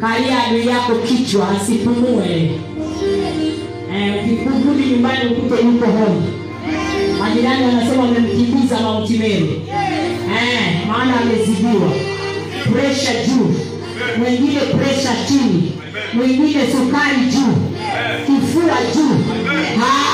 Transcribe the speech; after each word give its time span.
kalia 0.00 0.44
adui 0.46 0.66
yako 0.66 0.94
kichwa 0.94 1.48
asipumue. 1.50 2.50
Ukirudi 4.32 4.82
eh, 4.82 4.90
nyumbani 4.90 5.30
ukute 5.36 5.62
yuko 5.64 5.86
hoi, 5.86 6.22
majirani 7.18 7.64
wanasema 7.64 8.02
wamemkimbiza 8.02 8.80
Mauti 8.80 9.18
Meru. 9.18 9.46
Eh, 10.36 10.86
maana 10.88 11.20
amezidiwa, 11.20 11.90
presha 12.72 13.12
juu, 13.26 13.54
mwengine 14.18 14.60
presha 14.60 15.10
chini, 15.28 15.72
mwengine 16.14 16.60
sukari 16.72 17.20
juu, 17.32 17.54
kifua 18.26 18.76
juu. 18.94 19.34
Ha? 19.80 20.09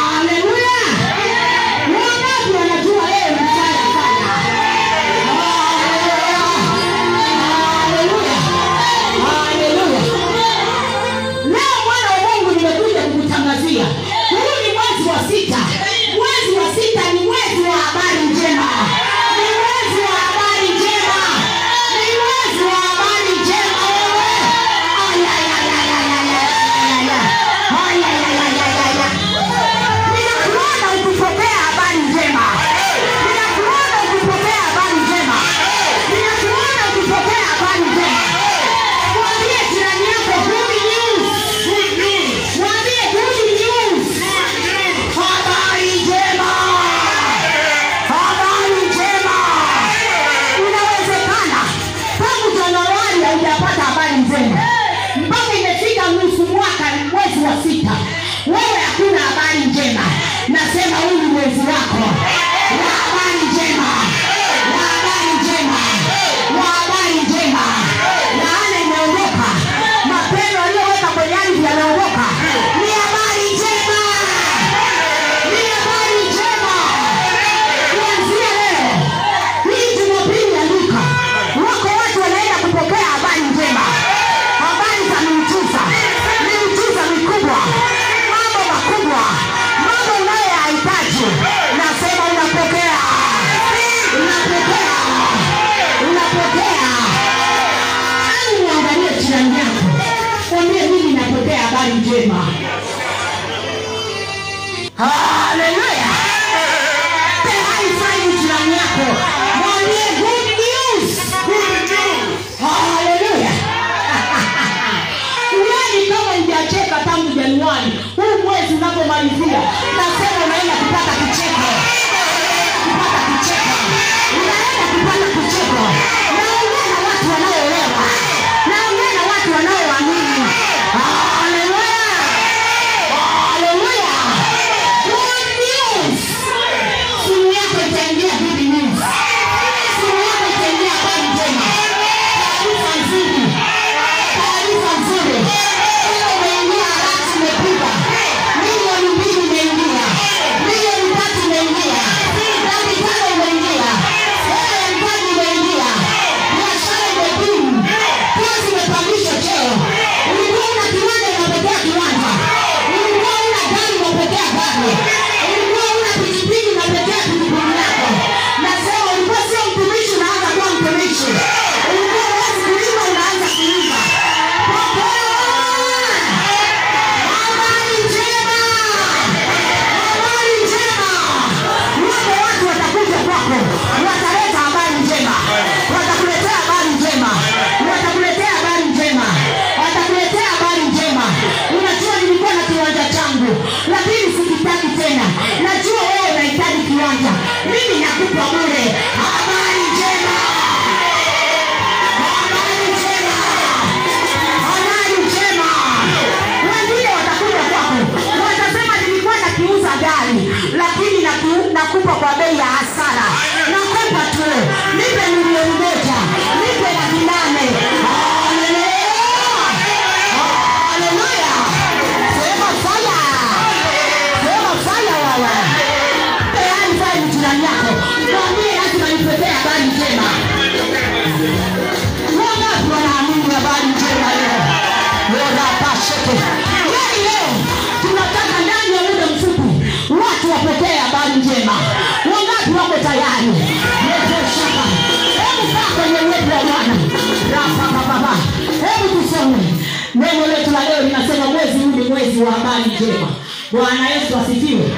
habari 252.77 252.95
njema. 252.97 253.29
Bwana 253.73 254.11
Yesu 254.11 254.37
asifiwe. 254.37 254.91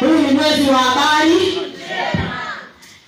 Huu 0.00 0.06
ni 0.14 0.32
mwezi 0.32 0.70
wa 0.70 0.78
habari 0.78 1.34
njema, 1.34 2.34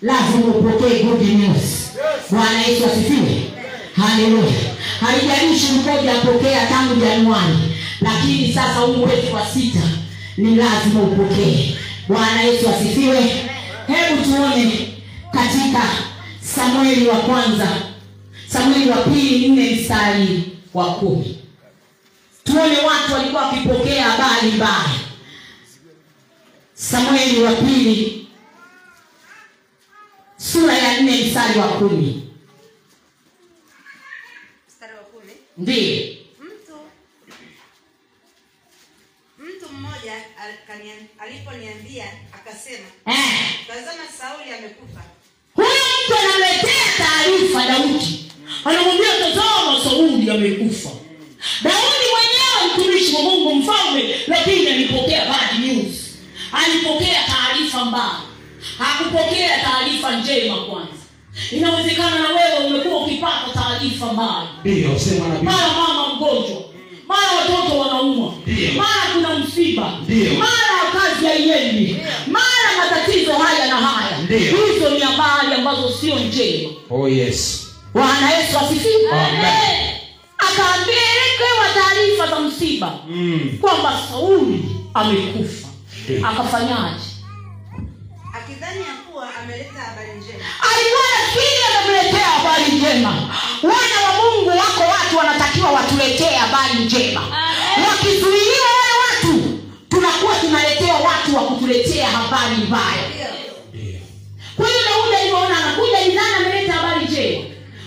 lazima 0.02 0.46
upokee 0.54 1.02
good 1.02 1.22
news. 1.22 1.90
Bwana 2.30 2.60
Yesu 2.62 2.84
asifiwe. 2.86 3.42
Haleluya. 3.96 4.52
Haijalishi 5.00 5.66
ulikuwa 5.72 5.94
hujapokea 5.94 6.66
tangu 6.66 6.94
Januari, 7.00 7.56
lakini 8.00 8.52
sasa 8.54 8.80
huu 8.80 8.92
mwezi 8.96 9.32
wa 9.32 9.46
sita 9.46 9.80
ni 10.36 10.54
lazima 10.54 11.00
upokee. 11.02 11.76
Bwana 12.08 12.42
Yesu 12.42 12.68
asifiwe. 12.68 13.20
Hebu 13.86 14.22
tuone 14.24 14.88
katika 15.32 15.82
Samueli 16.40 17.08
wa 17.08 17.16
kwanza, 17.16 17.68
Samueli 18.48 18.90
wa 18.90 18.96
pili 18.96 19.48
nne 19.48 19.70
mstari 19.70 20.42
wa 20.74 20.84
kumi 20.84 21.35
tuone 22.56 22.78
watu 22.78 23.12
walikuwa 23.12 23.46
wakipokea 23.46 24.04
habari 24.04 24.50
mbaya. 24.50 24.90
Samueli 26.74 27.42
wa 27.42 27.52
pili 27.52 28.28
sura 30.36 30.74
ya 30.74 31.00
nne 31.00 31.24
mstari 31.24 31.58
wa 31.58 31.68
kumi. 31.68 32.22
Ndiyo. 35.58 36.16
Aliponiambia 41.18 42.04
akasema 42.32 42.86
eh. 43.06 43.66
tazama 43.66 44.02
sauli 44.18 44.52
amekufa. 44.52 45.02
Huyo 45.54 45.68
mtu 46.04 46.14
anamletea 46.18 46.86
taarifa 46.98 47.66
daudi. 47.66 48.32
Anamwambia 48.64 49.18
tazama 49.18 49.84
sauli 49.84 50.30
amekufa 50.30 50.90
daudi 51.62 52.06
mwenyewe 52.12 52.74
mtumishi 52.74 53.14
wa 53.16 53.22
mungu 53.22 53.54
mfalme 53.54 54.16
lakini 54.26 54.66
alipokea 54.68 55.24
bad 55.26 55.58
news 55.60 55.94
alipokea 56.52 57.24
taarifa 57.26 57.84
mbaya 57.84 58.20
hakupokea 58.78 59.64
taarifa 59.78 60.16
njema 60.16 60.56
kwanza. 60.56 60.92
Inawezekana 61.52 62.18
na 62.18 62.28
wewe 62.28 62.66
umekuwa 62.66 63.02
ukipata 63.04 63.46
taarifa 63.54 64.12
mbaya. 64.12 64.46
Ndiyo, 64.64 64.98
sema 64.98 65.28
nabii. 65.28 65.44
mara 65.44 65.68
mama 65.68 66.14
mgonjwa 66.14 66.62
mara 67.08 67.28
watoto 67.40 67.78
wanaumwa 67.78 68.32
mara 68.76 69.14
kuna 69.14 69.38
msiba 69.38 69.98
mara 70.38 70.92
kazi 71.00 71.26
haiendi 71.26 71.96
mara 72.26 72.70
matatizo 72.78 73.32
haya 73.32 73.66
na 73.68 73.76
haya. 73.76 74.16
Hizo 74.38 74.90
ni 74.90 75.00
habari 75.00 75.54
ambazo 75.54 75.90
sio 76.00 76.18
njema. 76.18 76.70
Oh 76.90 77.08
yes. 77.08 77.66
bwana 77.94 78.30
yesu 78.30 78.58
asifiwe. 78.58 79.10
Amen. 79.12 79.96
taarifa 81.74 82.26
za 82.26 82.40
msiba 82.40 82.98
Mm. 83.08 83.58
kwamba 83.60 84.00
sauli 84.10 84.64
amekufa. 84.94 85.68
Akafanyaje 86.24 87.05
alikuwa 90.68 91.06
nafikiri 91.14 91.62
amemletea 91.68 92.26
habari 92.26 92.72
njema. 92.72 93.10
Wana 93.62 93.96
wa 94.06 94.12
mungu 94.22 94.48
wako 94.50 94.82
watu 94.94 95.16
wanatakiwa 95.18 95.70
watuletee 95.72 96.34
habari 96.36 96.74
njema. 96.84 97.20
Wakizuiliwa 97.88 98.68
wale 98.80 98.94
watu 99.04 99.58
tunakuwa 99.88 100.34
tunaletea 100.34 100.94
watu 100.94 101.36
wa 101.36 101.42
kutuletea 101.42 102.06
habari 102.10 102.54
mbaya. 102.56 103.04
Kwa 104.56 104.68
hiyo 104.68 104.80
daudi 104.88 105.16
alivyoona 105.16 105.56
anakuja 105.56 106.00
nidhani 106.08 106.34
ameleta 106.36 106.72
habari 106.72 107.04
njema. 107.06 107.44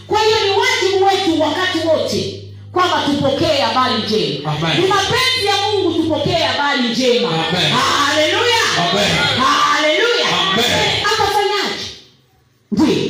Kwa 0.08 0.20
hiyo 0.22 0.38
ni 0.44 0.50
wajibu 0.50 1.06
wetu 1.06 1.42
wakati 1.42 1.78
wote 1.88 2.44
kwamba 2.72 3.02
tupokee 3.06 3.58
habari 3.62 3.94
njema. 4.04 4.52
Ni 4.82 4.88
mapenzi 4.88 5.46
ya 5.46 5.56
mungu 5.58 5.94
tupokee 6.04 6.44
habari 6.44 6.82
njema. 6.90 7.28
Amen. 7.30 7.72
haleluya 8.08 8.60
Amen. 10.66 11.06
akafanyaje 11.06 11.86
ndio 12.72 13.10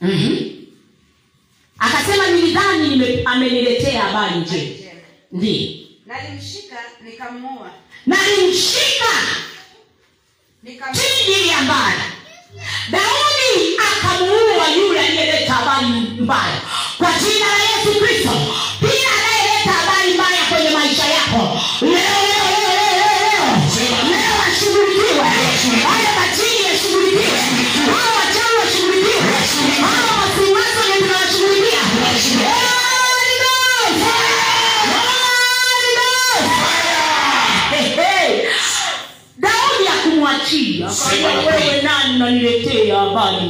Mhm. 0.00 0.36
akasema 1.78 2.26
nilidhani 2.30 2.88
nime- 2.88 3.22
ameniletea 3.24 4.02
habari 4.02 4.36
njema 4.40 4.74
Ndiyo. 5.32 5.72
nalimshika 6.06 6.76
nikamuua 7.04 7.70
nalimshika 8.06 9.10
nikam 10.62 10.94
mbaya 11.64 12.04
daudi 12.90 13.76
akamuua 13.78 14.68
yule 14.76 15.00
aliyeleta 15.00 15.52
habari 15.54 15.86
mbaya 16.20 16.60
kwa 16.98 17.12
jina 17.12 17.46
la 17.46 17.64
yesu 17.64 18.00
kristo 18.00 18.30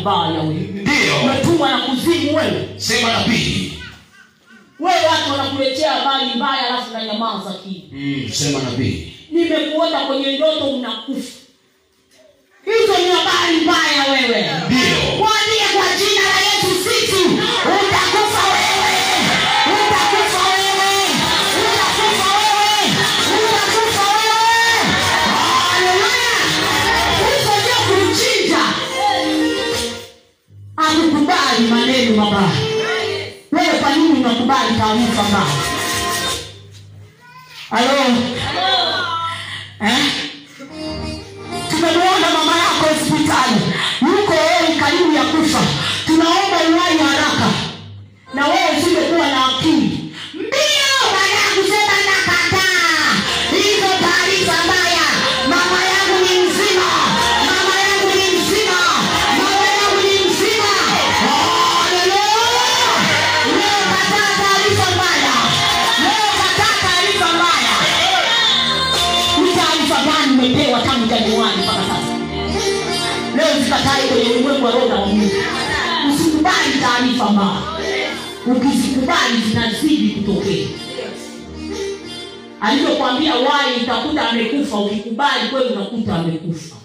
mbaya 0.04 0.40
wewe 0.40 0.86
umetumwa 1.24 1.68
na 1.70 1.78
kuzimu 1.78 2.36
wewe 2.36 2.68
Sema 2.76 3.12
nabii. 3.12 3.72
wewe 4.80 5.06
watu 5.10 5.30
wanakuletea 5.30 5.92
habari 5.92 6.26
mbaya 6.36 6.66
alafu 6.68 6.92
na 6.92 7.04
nyamaza 7.04 7.52
kimya 7.52 7.80
Mm. 7.92 8.28
Sema 8.32 8.60
pili 8.60 9.16
nimekuota 9.30 10.00
kwenye 10.00 10.36
ndoto 10.38 10.64
unakufa 10.64 11.32
hizo 12.64 12.92
ni 12.98 13.10
habari 13.10 13.56
mbaya 13.62 14.12
wewe 14.12 14.50
Ndio. 14.66 15.18
kwambie 15.18 15.63
akukubali 31.54 31.68
maneno 31.68 32.16
mabaya. 32.16 32.50
Wewe 33.52 33.78
kwa 33.80 33.90
nini 33.96 34.18
unakubali 34.20 34.74
taarifa 34.78 35.22
mbaya? 35.22 35.46
Halo? 37.70 38.16
Eh? 39.80 39.98
tumemwona 41.70 42.28
mama 42.38 42.52
yako 42.58 42.84
hospitali. 42.88 43.60
Yuko 44.02 44.32
hoi 44.32 44.76
karibu 44.80 45.12
ya 45.12 45.22
kufa. 45.24 45.60
Tunaomba 46.06 46.56
uwai 46.70 46.98
haraka. 46.98 47.48
Na 48.34 48.46
wewe 48.46 48.63
mbaya 77.30 77.62
ukizikubali 78.46 79.40
zinazidi 79.48 80.08
kutokea. 80.08 80.66
Alivyokwambia 82.60 83.34
wai 83.34 83.74
utakuta 83.82 84.28
amekufa. 84.30 84.76
Ukikubali 84.76 85.48
kweli 85.50 85.66
unakuta 85.74 86.14
amekufa. 86.14 86.76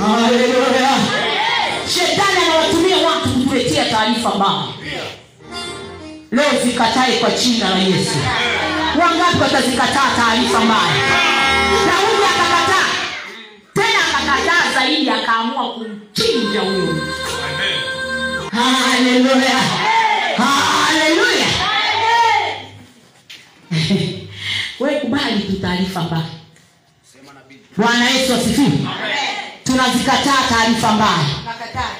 Haleluya. 0.00 0.90
shetani 1.94 2.38
anawatumia 2.46 2.96
watu 2.96 3.28
kutuletea 3.28 3.84
taarifa 3.90 4.34
mbaya. 4.34 4.64
Leo 6.32 6.62
zikatae 6.64 7.18
kwa 7.18 7.30
jina 7.30 7.70
la 7.70 7.78
yesu. 7.78 8.16
Wangapi 9.00 9.38
watazikataa 9.42 10.10
taarifa 10.16 10.60
mbaya? 10.60 10.94
Daudi 11.86 12.24
akakataa. 12.34 12.90
Tena 13.74 13.98
akakataa 14.10 14.80
zaidi 14.80 15.10
akaamua 15.10 15.72
kumchinja 15.72 16.60
huyo 16.60 16.78
mtu 16.92 17.15
haleluya 18.56 19.58
haleluya 20.38 21.46
we 24.80 24.90
kubali 25.00 25.40
tu 25.40 25.52
taarifa 25.60 26.00
mbaya 26.02 26.24
bwana 27.76 28.10
yesu 28.10 28.34
asifiwe 28.34 28.70
tunazikataa 29.64 30.42
taarifa 30.48 30.92
mbaya 30.92 31.26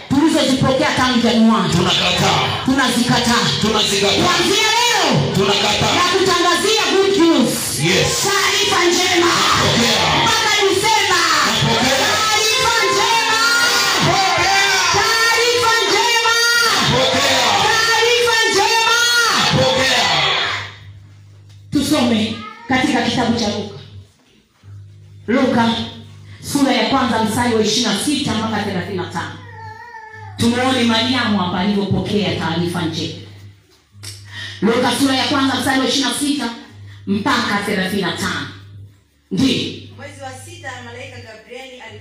tulizozipokea 0.09 0.91
tangu 0.97 1.19
januari 1.21 1.73
Tunakataa. 1.73 2.41
tunazikataa 2.65 3.45
Tunazikataa. 3.63 4.25
kuanzia 4.25 4.69
leo 4.79 5.35
Tunakataa. 5.35 5.95
na 5.95 6.03
kutangazia 6.19 6.83
good 6.97 7.17
news 7.19 7.53
Yes. 7.85 8.23
taarifa 8.25 8.85
njema 8.85 9.27
Pokea. 9.63 10.16
Tusome 21.77 22.35
katika 22.69 23.03
kitabu 23.03 23.39
cha 23.41 23.49
luka. 23.49 23.79
Luka 25.27 25.75
sura 26.53 26.73
ya 26.73 26.91
kwanza 26.91 27.25
mstari 27.25 27.55
wa 27.55 27.61
ishirina 27.63 27.99
sita 28.05 28.35
mpaka 28.35 28.63
thelathini 28.63 28.97
na 28.97 29.05
tano. 29.07 29.35
Tumuone 30.37 30.85
mariamu 30.85 31.39
hapa 31.39 31.59
alivyopokea 31.61 32.37
taarifa 32.37 32.83
njema. 32.83 33.15
Luka 34.63 34.93
sura 34.99 35.15
ya 35.17 35.25
kwanza 35.25 35.55
mstari 35.55 35.81
wa 35.81 35.87
ishirina 35.89 36.15
sita 36.21 36.51
mpaka 37.07 37.63
thelathini 37.67 38.03
na 38.03 38.13
tano. 38.13 38.47
Ndio 39.31 39.73
mwezi 39.97 40.21
wa 40.23 40.33
sita 40.45 40.71
malaika 40.85 41.17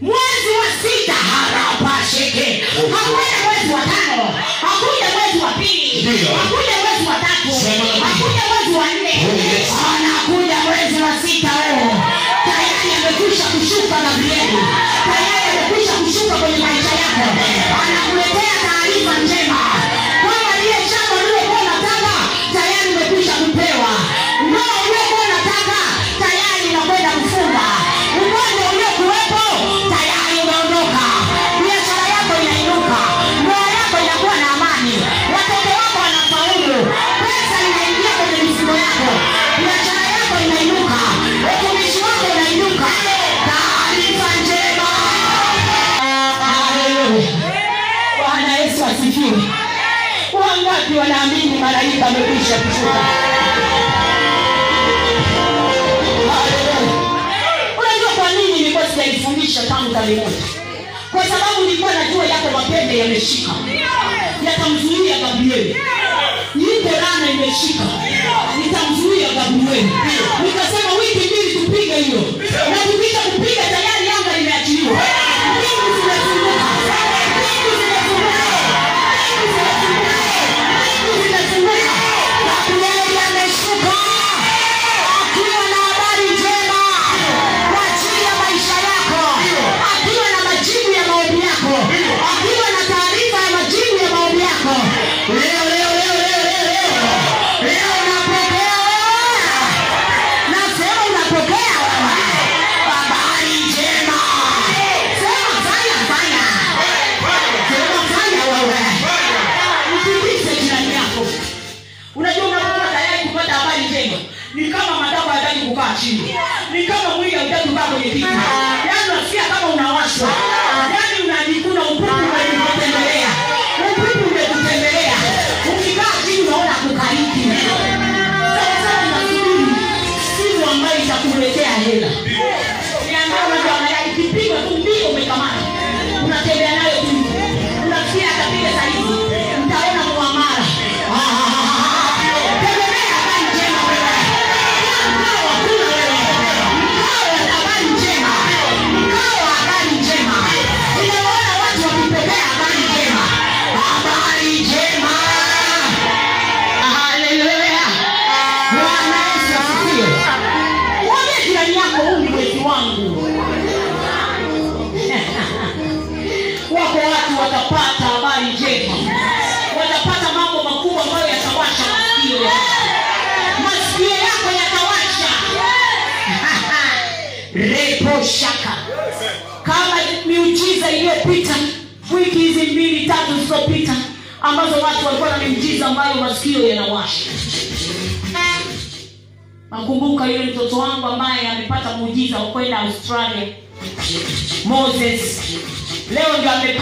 mwezi 0.01 0.49
wa 0.59 0.67
sita. 0.81 1.13
Harapasheke 1.31 2.63
hakuja 2.95 3.37
mwezi 3.45 3.73
wa 3.73 3.81
tano. 3.81 4.25
Hakuja 4.61 5.07
mwezi 5.15 5.37
wa 5.45 5.51
pili. 5.51 6.17
Hakuja 6.39 6.75
mwezi 6.83 7.05
wa 7.09 7.15
tatu. 7.25 7.51
Hakuja 8.05 8.43
mwezi 8.51 8.71
wa 8.79 8.85
nne. 8.93 9.13
Anakuja 9.95 10.57
mwezi 10.65 11.01
wa 11.03 11.11
sita 11.27 11.51
oh. 11.71 11.95
tayari 12.45 12.89
amekwisha 12.97 13.43
kushuka 13.43 13.95
gabrieli. 14.05 14.59
Tayari 15.09 15.47
amekwisha 15.57 15.93
kushuka 15.93 16.35
kwenye 16.41 16.57
maisha 16.57 16.93
yako. 17.03 17.27
Anakuletea 17.83 18.54
malaika 51.65 52.05
amekwisha 52.07 52.55
kushuka 52.57 52.99
unajua 57.79 58.09
kwa 58.17 58.31
nini 58.31 58.53
nilikuwa 58.53 58.83
sijaifundisha 58.89 59.63
tangu 59.67 59.93
tarehe 59.93 60.21
kwa 61.11 61.23
sababu 61.23 61.61
nilikuwa 61.65 61.93
najua 61.93 62.25
yako 62.25 62.49
mapembe 62.53 62.97
yameshika. 62.97 63.51
Yatamzuia 64.45 65.17
gabrieli. 65.19 65.75
Iko 66.55 66.89
rana 66.89 67.31
imeshika. 67.31 67.83
Nitamzuia 68.59 69.29
gabrieli. 69.29 69.89
Nikasema 70.43 70.93
wiki 70.99 71.17
mbili 71.27 71.53
tupige 71.65 71.95
hiyo. 71.95 72.21
Na 72.71 72.77
tukisha 72.91 73.19
kupiga 73.19 73.63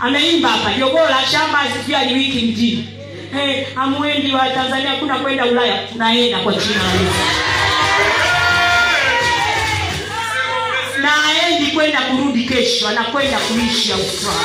ameimba 0.00 0.48
hapa. 0.48 0.74
Jogoo 0.78 1.08
la 1.10 1.26
shamba 1.32 1.58
asikia 1.60 2.04
ni 2.04 2.14
wiki 2.14 2.38
mjini. 2.46 2.88
Hey, 3.34 3.64
amwendi 3.76 4.32
wa 4.32 4.48
tanzania 4.50 4.94
kuna 4.96 5.18
kwenda 5.18 5.46
ulaya 5.46 5.78
tunaenda 5.92 6.38
kwa 6.38 6.52
jina 6.54 6.80
na 11.02 11.10
aendi 11.28 11.66
kwenda 11.70 12.00
kurudi 12.00 12.44
kesho 12.44 12.88
anakwenda 12.88 13.38
kuishi 13.38 13.92
australia. 13.92 14.38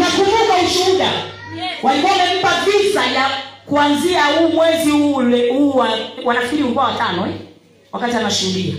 Nakumbuka 0.00 0.54
ushuhuda. 0.66 1.12
Walikuwa 1.82 2.12
wamempa 2.12 2.50
visa 2.64 3.06
ya 3.06 3.30
kuanzia 3.66 4.24
huu 4.24 4.48
mwezi 4.48 4.92
ule- 4.92 5.48
huu 5.52 5.84
wanafikiri 6.24 6.62
ulikuwa 6.62 6.84
watano 6.84 7.26
eh? 7.26 7.32
wakati 7.92 8.16
anashuhudia 8.16 8.74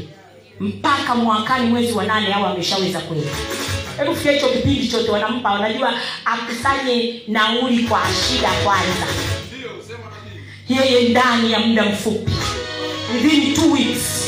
mpaka 0.61 1.15
mwakani 1.15 1.67
mwezi 1.69 1.93
wa 1.93 2.03
nane 2.03 2.33
au 2.33 2.45
ameshaweza 2.45 2.99
kwenda. 2.99 3.27
Hebu 3.97 4.15
fikia 4.15 4.31
hicho 4.31 4.47
kipindi 4.49 4.87
chote 4.87 5.11
wanampa 5.11 5.51
wanajua 5.51 5.93
akusanye 6.25 7.21
nauli 7.27 7.83
kwa 7.83 7.99
shida 8.27 8.49
kwanza. 8.63 9.07
Yeye 10.69 11.09
ndani 11.09 11.51
ya 11.51 11.59
muda 11.59 11.83
mfupi. 11.85 12.31
Within 13.13 13.53
two 13.53 13.71
weeks 13.71 14.27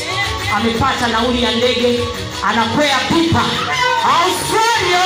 amepata 0.56 1.06
nauli 1.08 1.42
ya 1.42 1.50
ndege 1.56 1.98
anakwea 2.44 2.98
pipa. 2.98 3.42
Australia 4.04 5.04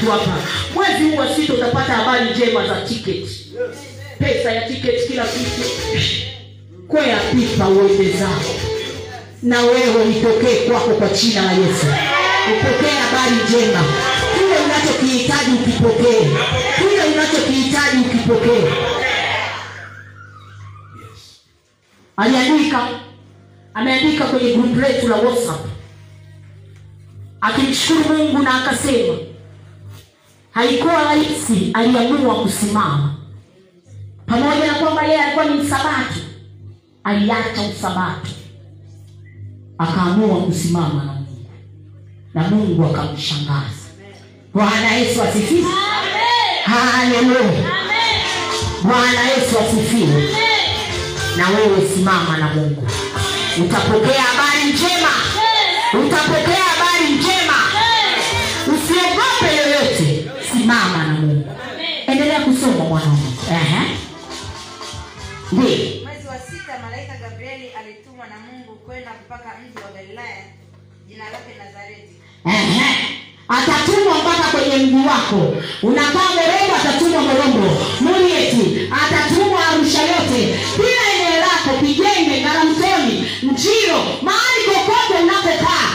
kitu 0.00 0.12
hapa 0.12 0.36
mwezi 0.74 1.04
huu 1.04 1.16
wa 1.16 1.34
sita 1.36 1.54
utapata 1.54 1.92
habari 1.92 2.30
njema 2.30 2.66
za 2.66 2.80
tiketi 2.80 3.46
pesa 4.18 4.52
ya 4.52 4.68
tiketi 4.68 5.08
kila 5.08 5.24
kitu 5.24 5.70
kwea 6.88 7.18
pipa 7.20 7.68
uende 7.68 8.10
zako. 8.12 8.50
Na 9.42 9.60
wewe 9.60 10.10
itokee 10.10 10.68
kwako 10.68 10.90
kwa 10.90 11.08
china 11.08 11.42
la 11.42 11.52
yesu. 11.52 11.86
Upokee 12.52 12.94
habari 12.96 13.36
njema. 13.48 13.84
Kile 14.34 14.56
unachokihitaji 14.64 15.50
ukipokee. 15.50 16.28
Kile 16.78 17.02
unachokihitaji 17.14 17.98
ukipokee. 18.06 18.72
Aliandika 22.16 22.88
ameandika 23.74 24.24
kwenye 24.24 24.52
grupu 24.52 24.80
letu 24.80 25.08
la 25.08 25.16
whatsapp. 25.16 25.66
Akimshukuru 27.40 28.18
mungu 28.18 28.38
na 28.42 28.64
akasema 28.64 29.14
haikuwa 30.52 31.04
rahisi 31.04 31.70
aliamua 31.74 32.34
kusimama. 32.34 33.14
Pamoja 34.26 34.66
na 34.66 34.74
kwamba 34.74 35.02
yeye 35.02 35.22
alikuwa 35.22 35.44
ni 35.44 35.54
msabato 35.62 36.20
aliacha 37.04 37.62
usabato. 37.76 38.28
Akaamua 39.78 40.40
kusimama 40.40 41.04
na 41.04 41.12
mungu. 41.12 41.50
Na 42.34 42.42
mungu 42.42 42.84
akamshangaza. 42.84 43.80
Bwana 44.54 44.92
yesu 44.92 45.22
asifiwe. 45.22 45.70
Haleluya. 46.64 47.70
Bwana 48.82 49.20
yesu 49.30 49.58
asifiwe. 49.58 50.28
Na 51.36 51.48
wewe 51.48 51.88
simama 51.94 52.36
na 52.38 52.54
mungu. 52.54 52.86
Utapokea 53.64 54.22
habari 54.22 54.72
njema. 54.72 55.10
Utapokea 56.06 56.64
mwezi 65.52 66.26
wa 66.28 66.38
sita 66.38 66.78
malaika 66.84 67.14
gabrieli 67.22 67.68
alitumwa 67.78 68.26
na 68.26 68.38
mungu 68.40 68.72
kwenda 68.86 69.10
mpaka 69.26 69.48
mji 69.58 69.78
wa 69.84 69.90
galilaya 69.96 70.44
jina 71.08 71.24
lake 71.24 71.52
nazareti. 71.58 72.14
Ehe. 72.46 72.90
atatumwa 73.48 74.14
mpaka 74.18 74.44
kwenye 74.50 74.76
mji 74.76 75.08
wako. 75.08 75.54
Unakaa 75.82 76.28
morombo 76.36 76.74
atatumwa 76.80 77.22
morombo 77.22 77.68
murieti 78.00 78.88
atatumwa 79.02 79.68
arusha 79.68 80.02
yote. 80.02 80.58
Kila 80.76 81.02
eneo 81.14 81.40
lako 81.40 81.70
kijenge 81.80 82.40
ngaramtoni 82.40 83.30
mchiro 83.42 83.98
mahali 84.22 84.60
kokote 84.74 85.14
unapokaa 85.22 85.86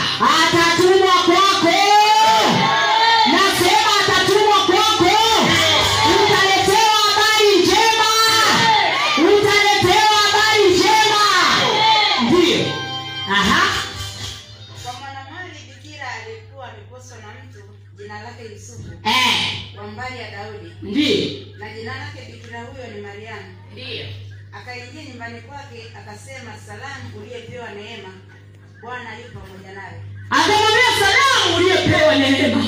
akamwambia 30.30 30.90
salamu 31.00 31.56
uliyepewa 31.56 32.14
neema 32.14 32.64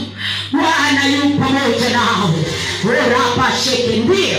bwana 0.52 1.06
yu 1.06 1.38
pamoja 1.38 1.90
nawe 1.90 3.00
rapa 3.10 3.52
sheke 3.64 3.96
ndio 3.96 4.38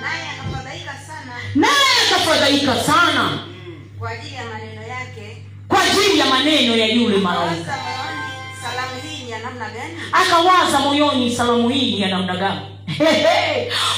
naye 0.00 0.24
akafadhaika 0.40 0.92
sana. 1.06 1.32
Naye 1.54 1.72
kwa 3.98 4.10
ajili 4.10 4.34
ya 4.34 4.44
maneno 4.44 4.82
yake. 4.82 5.46
Kwa 5.68 5.82
ajili 5.82 6.18
ya 6.18 6.26
maneno 6.26 6.76
ya 6.76 6.86
yule 6.86 7.16
malaika 7.18 7.78
Akawaza 10.12 10.78
moyoni 10.78 11.36
salamu 11.36 11.68
hii 11.68 11.94
ni 11.94 12.00
ya 12.00 12.08
namna 12.08 12.36
gani 12.36 12.60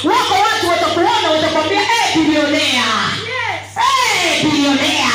wako 0.03 0.33
watu 0.45 0.69
watakuona 0.69 1.29
watakwambia 1.35 1.79
hey, 1.79 2.23
bilionea. 2.23 2.85
Eh, 3.77 4.43
bilionea. 4.43 5.11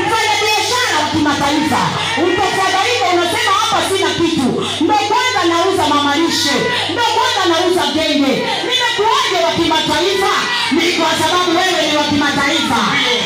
Mfanya 0.00 0.34
biashara 0.42 0.94
wa 1.04 1.08
kimataifa. 1.12 1.80
Utafadhaika 2.26 3.04
unasema 3.14 3.52
hapa 3.60 3.82
sina 3.88 4.10
kitu. 4.10 4.48
Ndo 4.84 4.94
kwanza 4.94 5.40
nauza 5.54 5.88
mamalishe 5.94 6.54
ndo 6.92 7.02
kwanza 7.14 7.42
nauza 7.60 7.82
genge. 7.94 8.34
Nimekuaje 8.68 9.36
wa 9.46 9.52
kimataifa? 9.58 10.32
Ni 10.72 10.92
kwa 10.92 11.10
sababu 11.20 11.50
wewe 11.58 11.80
ni 11.90 11.96
wa 11.96 12.04
kimataifa. 12.04 12.80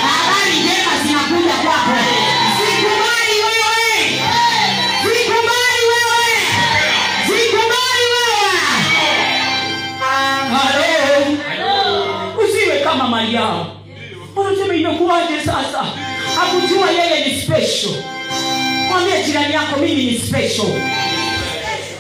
Habari 0.09 0.53
njema 0.61 0.88
unasema 15.05 15.45
sasa 15.45 15.85
hakujua 16.37 16.91
yeye 16.91 17.27
ni 17.27 17.43
special. 17.43 17.95
Mwambie 18.89 19.23
jirani 19.27 19.55
yako 19.55 19.81
mimi 19.81 20.05
ni 20.05 20.19
special. 20.19 20.67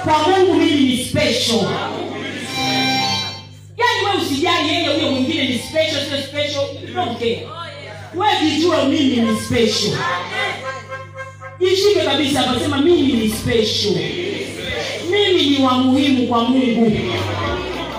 Kwa 0.04 0.18
mungu 0.28 0.54
mimi 0.54 0.80
ni 0.80 1.04
special. 1.04 1.61
Yaani 3.76 4.04
we 4.04 4.22
usijali 4.26 4.68
yeye 4.68 4.88
huyo 4.88 5.11
mwingine 5.11 5.44
ni 5.48 5.58
special 5.58 6.00
sio 6.08 6.22
special. 6.22 6.64
Okay 7.12 7.37
don't 7.37 7.48
we 8.14 8.26
jijua 8.42 8.84
mimi 8.84 9.16
ni 9.16 9.40
special. 9.40 9.96
Jishike 11.61 12.00
kabisa 12.04 12.40
akasema 12.50 12.76
mimi 12.76 13.12
ni 13.12 13.28
special. 13.30 13.94
Mimi 15.11 15.50
ni 15.50 15.64
wa 15.64 15.72
muhimu 15.74 16.26
kwa 16.26 16.44
mungu. 16.44 16.90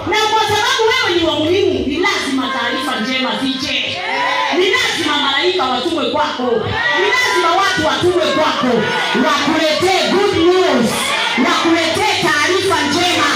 Na 0.10 0.18
kwa 0.32 0.42
sababu 0.42 0.82
wewe 0.90 1.20
ni 1.22 1.28
wa 1.28 1.36
muhimu 1.40 1.74
ni 1.88 1.98
lazima 1.98 2.54
taarifa 2.54 3.00
njema 3.00 3.32
zije 3.42 3.72
ni 3.80 3.96
lazima 5.00 5.18
malaika 5.18 5.64
watumwe 5.66 6.12
kwako. 6.12 6.44
Ni 7.00 7.08
lazima 7.10 7.52
watu 7.58 7.86
watumwe 7.88 8.26
kwako. 8.36 8.68
Wakuletee 9.26 10.12
good 10.12 10.38
news. 10.38 10.90
Wakuletee 11.46 12.24
taarifa 12.24 12.82
njema. 12.88 13.30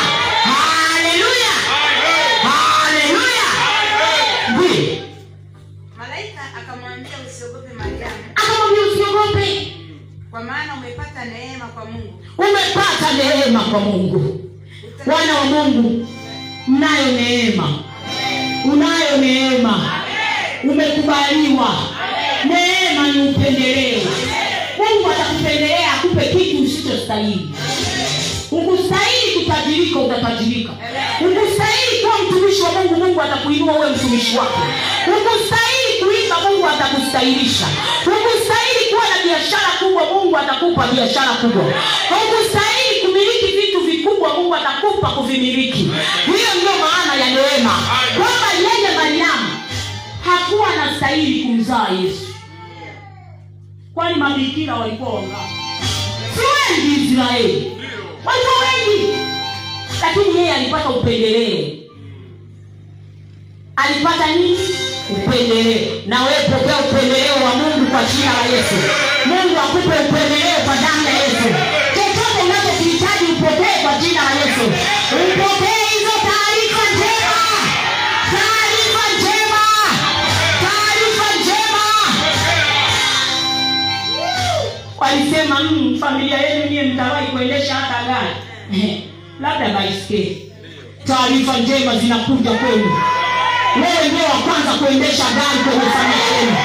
Haleluya. 0.43 1.53
Haleluya. 2.43 3.47
Malaika 5.97 6.41
akamwambia 6.59 7.11
usiogope 7.27 7.73
mariamu. 7.73 8.23
Akamwambia 8.35 8.81
usiogope. 8.93 9.73
Kwa 10.31 10.43
maana 10.43 10.73
umepata 10.73 11.25
neema 11.25 11.65
kwa 11.65 11.85
mungu. 11.85 12.23
Umepata 12.37 13.13
neema 13.17 13.59
kwa 13.59 13.79
mungu. 13.79 14.39
Wana 15.05 15.35
wa 15.39 15.43
mungu 15.45 16.07
mnayo 16.67 17.11
neema. 17.11 17.79
Unayo 18.73 19.17
neema 19.17 20.02
umekubaliwa. 20.63 21.69
Neema 22.45 23.07
ni 23.11 23.29
upendeleo. 23.29 24.01
Mungu 24.77 25.11
atakupendelea 25.11 25.93
akupe 25.93 26.25
kitu 26.25 26.63
usichostahili. 26.63 27.49
Ukustahili 28.51 29.45
kutajirika 29.45 29.99
utatajirika 29.99 30.71
ukustahili 31.21 32.01
kuwa 32.01 32.13
mtumishi 32.23 32.61
wa 32.61 32.71
mungu 32.71 32.95
mungu 32.95 33.21
atakuinua 33.21 33.73
uwe 33.77 33.89
mtumishi 33.89 34.37
wake 34.37 34.59
ukustahili 35.07 35.91
kuimba 36.03 36.39
mungu 36.39 36.67
atakustahilisha. 36.67 37.65
Ukustahili 38.05 38.83
kuwa 38.89 39.03
na 39.03 39.17
biashara 39.23 39.69
kubwa 39.79 40.05
mungu 40.05 40.37
atakupa 40.37 40.87
biashara 40.87 41.33
kubwa. 41.41 41.63
Ukustahili 42.23 42.93
kumiliki 43.01 43.45
vitu 43.61 43.79
vikubwa 43.79 44.33
mungu 44.33 44.55
atakupa 44.55 45.09
kuvimiliki. 45.09 45.83
Hiyo 46.25 46.51
ndio 46.57 46.71
maana 46.83 47.13
ya 47.21 47.27
neema. 47.29 47.75
Kwamba 48.17 48.47
hakuwa 50.35 50.67
anastahili 50.73 51.43
kumzaa 51.43 51.87
yesu. 51.89 52.27
Kwani 53.93 54.15
mabikira 54.15 54.75
walikuwa 54.75 55.13
wangapi 55.13 55.53
si 56.35 56.39
wengi 56.39 57.05
israeli. 57.05 57.71
Walikuwa 58.25 58.55
wengi. 58.63 59.13
Lakini 60.01 60.37
yeye 60.37 60.53
alipata 60.53 60.89
upendeleo 60.89 61.67
alipata 63.75 64.35
nini? 64.35 64.57
Upendeleo 65.09 66.01
na 66.05 66.23
wewe 66.23 66.43
pokea 66.51 66.77
upendeleo 66.79 67.35
wa 67.45 67.55
mungu 67.55 67.91
kwa 67.91 68.03
jina 68.03 68.33
la 68.33 68.45
yesu. 68.57 68.75
Mungu 69.25 69.59
akupe 69.59 69.95
upendeleo 70.09 70.57
kwa 70.65 70.75
damu 70.75 71.03
ya 71.07 71.13
yesu. 71.23 71.49
Chochote 71.95 72.39
unachokihitaji 72.45 73.25
upokee 73.31 73.77
kwa 73.83 73.93
jina 74.01 74.21
la 74.23 74.31
yesu. 74.41 74.65
Upokee 75.15 75.82
walisema 85.03 85.59
mm, 85.63 85.97
familia 85.99 86.37
yenu 86.37 86.69
niye 86.69 86.83
mtawai 86.83 87.25
kuendesha 87.27 87.73
hata 87.75 88.03
gari. 88.07 88.35
Labda 89.41 89.69
baiskeli. 89.69 90.51
Taarifa 91.07 91.57
njema 91.57 91.95
zinakuja 91.95 92.51
kwenu. 92.51 92.91
Wewe 93.75 94.07
ndio 94.07 94.25
wa 94.33 94.39
kwanza 94.45 94.73
kuendesha 94.73 95.23
gari 95.23 95.59
kwenye 95.65 95.87
familia 95.95 96.27
yenu. 96.37 96.55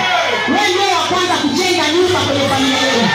Wewe 0.49 0.69
ndio 0.69 0.89
wa 0.99 1.05
kwanza 1.11 1.35
kujenga 1.43 1.85
nyumba 1.95 2.19
kwenye 2.27 2.49
familia 2.49 2.83
yenu. 2.93 3.09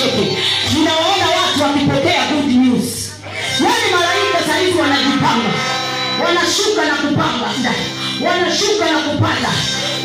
Napacheke 0.00 0.38
ninawaona 0.74 1.26
watu 1.26 1.62
wakipokea 1.62 2.26
good 2.26 2.46
news. 2.52 3.10
Wale 3.60 3.86
malaika 3.96 4.38
sahizi 4.52 4.78
wanajipanga. 4.78 5.50
Wanashuka 6.24 6.82
na 6.86 6.94
kupanga 6.94 7.72
wanashuka 8.26 8.84
na 8.92 8.98
kupanda. 8.98 9.48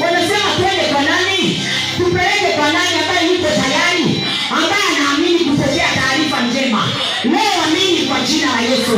Wanasema 0.03 0.49
twende 0.57 0.83
kwa 0.93 1.01
nani? 1.01 1.61
Tupeleke 1.97 2.49
kwa 2.57 2.67
nani 2.73 2.95
ambaye 3.01 3.27
yuko 3.33 3.47
tayari? 3.61 4.23
Ambaye 4.51 4.85
anaamini 4.97 5.39
kupokea 5.39 5.87
taarifa 5.99 6.41
njema. 6.41 6.83
Leo 7.23 7.53
amini 7.67 8.01
kwa 8.07 8.19
jina 8.19 8.47
la 8.55 8.61
yesu. 8.61 8.95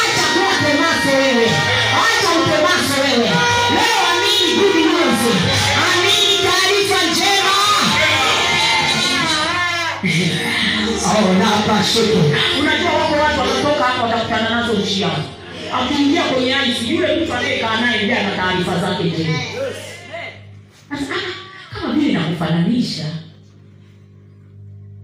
Acha 0.00 0.24
kuwa 0.34 0.52
temaso 0.64 1.10
wewe. 1.20 1.46
Acha 2.04 2.28
utemaso 2.40 2.94
wewe 3.02 3.30
Oh, 11.70 12.60
unajua 12.60 12.90
wako 12.92 13.14
watu 13.14 13.40
watatoka 13.40 13.84
hapa 13.84 14.02
watakutana 14.02 14.50
nazo 14.50 14.72
njiani 14.72 15.24
akiingia 15.74 16.22
kwenye 16.22 16.54
aisi 16.54 16.90
yule 16.94 17.16
mtu 17.16 17.34
anayekaa 17.34 17.80
naye 17.80 18.02
ndiye 18.02 18.18
ana 18.18 18.36
taarifa 18.36 18.78
zake 18.80 19.04
njema 19.04 19.38
ah, 20.90 20.96
kama 21.74 21.92
vile 21.94 22.12
nakufananisha 22.12 23.04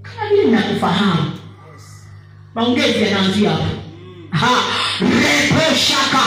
kama 0.03 0.29
vile 0.31 0.45
nakufahamu 0.51 1.33
maongezi 2.55 3.03
yanaanzia 3.03 3.51
hapa. 3.51 3.65
Ha, 4.31 4.51
reposhaka 5.01 6.23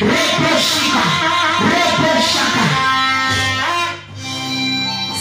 repo 0.00 0.60
shaka. 0.60 1.02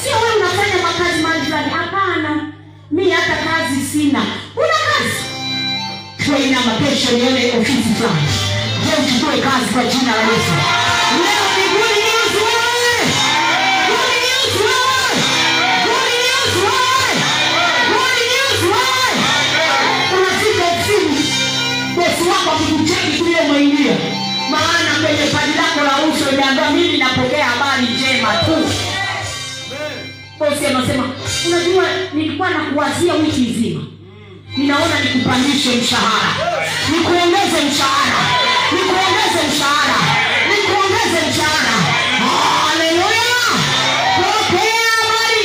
sio 0.04 0.12
wewe 0.18 0.36
unafanya 0.36 0.84
makazi 0.84 1.22
mahali 1.24 1.42
fulani. 1.46 1.70
Hapana. 1.70 2.52
Mimi 2.92 3.12
hata 3.12 3.36
kazi 3.36 3.82
sina 3.82 4.22
tuinama 6.26 6.72
kesho 6.80 7.12
nione 7.18 7.44
ofisi 7.60 7.90
fulani. 7.98 8.28
Je 8.86 8.92
uchukue 9.02 9.38
kazi 9.42 9.74
kwa 9.74 9.84
jina 9.84 10.12
la 10.16 10.22
yesu. 10.22 10.54
Leo 11.24 11.46
ni 11.58 11.66
good 11.74 11.96
news 12.06 12.34
wewe! 12.46 12.96
Good 13.90 14.14
news 14.26 14.54
wewe! 14.66 15.12
Good 15.88 16.14
news 16.26 16.54
wewe! 16.66 17.12
Good 17.94 18.20
news 18.34 18.62
wewe! 18.72 19.12
Unafika 20.18 20.64
ofisini 20.72 21.18
bosi 21.96 22.30
wako 22.30 22.52
akikucheki 22.56 23.18
kule 23.24 23.40
umeingia 23.50 23.96
maana 24.52 24.92
kwenye 25.08 25.26
paji 25.32 25.54
lako 25.58 25.82
la 25.88 26.06
uso 26.14 26.32
imeambiwa 26.32 26.70
mimi 26.70 26.98
napokea 26.98 27.46
habari 27.46 27.88
njema 27.94 28.34
tu. 28.34 28.70
Bosi 30.40 30.66
anasema 30.66 31.10
unajua 31.48 31.84
nilikuwa 32.14 32.50
nakuwazia 32.50 33.14
wiki 33.14 33.42
nzima 33.42 33.84
ninaona 34.58 35.00
nikupandishe 35.00 35.70
mshahara. 35.76 36.30
Nikuongeze 36.92 37.60
mshahara. 37.70 38.20
Nikuongeze 38.72 39.42
mshahara. 39.50 39.98
Nikuongeze 40.50 41.20
mshahara. 41.30 41.76
Haleluya 42.68 43.26
pokea 44.18 44.76
"Ah, 44.78 45.36